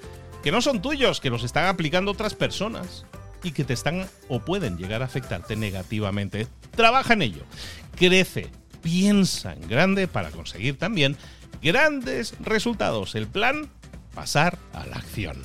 [0.43, 3.07] que no son tuyos, que los están aplicando otras personas
[3.41, 6.47] y que te están o pueden llegar a afectarte negativamente.
[6.75, 7.41] Trabaja en ello.
[7.95, 8.51] Crece,
[8.85, 11.17] piensa en grande para conseguir también
[11.59, 13.15] grandes resultados.
[13.15, 13.67] El plan,
[14.13, 15.41] pasar a la acción.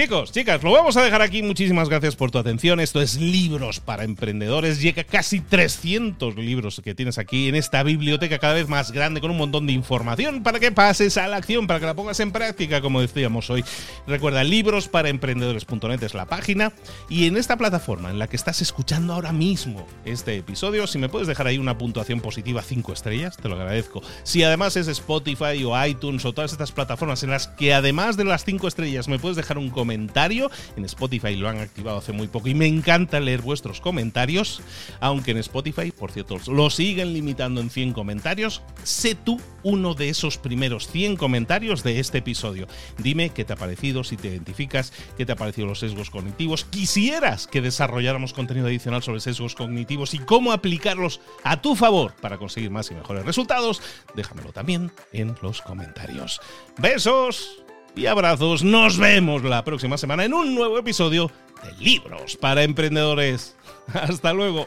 [0.00, 1.42] Chicos, chicas, lo vamos a dejar aquí.
[1.42, 2.80] Muchísimas gracias por tu atención.
[2.80, 4.80] Esto es Libros para Emprendedores.
[4.80, 9.30] Llega casi 300 libros que tienes aquí en esta biblioteca cada vez más grande con
[9.30, 12.32] un montón de información para que pases a la acción, para que la pongas en
[12.32, 13.62] práctica, como decíamos hoy.
[14.06, 16.72] Recuerda, librosparaemprendedores.net es la página
[17.10, 21.10] y en esta plataforma en la que estás escuchando ahora mismo este episodio, si me
[21.10, 24.00] puedes dejar ahí una puntuación positiva 5 estrellas, te lo agradezco.
[24.22, 28.24] Si además es Spotify o iTunes o todas estas plataformas en las que además de
[28.24, 32.48] las 5 estrellas me puedes dejar un En Spotify lo han activado hace muy poco
[32.48, 34.62] y me encanta leer vuestros comentarios.
[35.00, 38.62] Aunque en Spotify, por cierto, lo siguen limitando en 100 comentarios.
[38.82, 42.66] Sé tú uno de esos primeros 100 comentarios de este episodio.
[42.98, 46.64] Dime qué te ha parecido, si te identificas, qué te ha parecido los sesgos cognitivos.
[46.64, 52.38] Quisieras que desarrolláramos contenido adicional sobre sesgos cognitivos y cómo aplicarlos a tu favor para
[52.38, 53.82] conseguir más y mejores resultados.
[54.14, 56.40] Déjamelo también en los comentarios.
[56.78, 57.62] Besos
[57.96, 58.62] y abrazos.
[58.62, 61.30] Nos vemos la próxima semana en un nuevo episodio
[61.62, 63.56] de Libros para Emprendedores.
[63.92, 64.66] Hasta luego.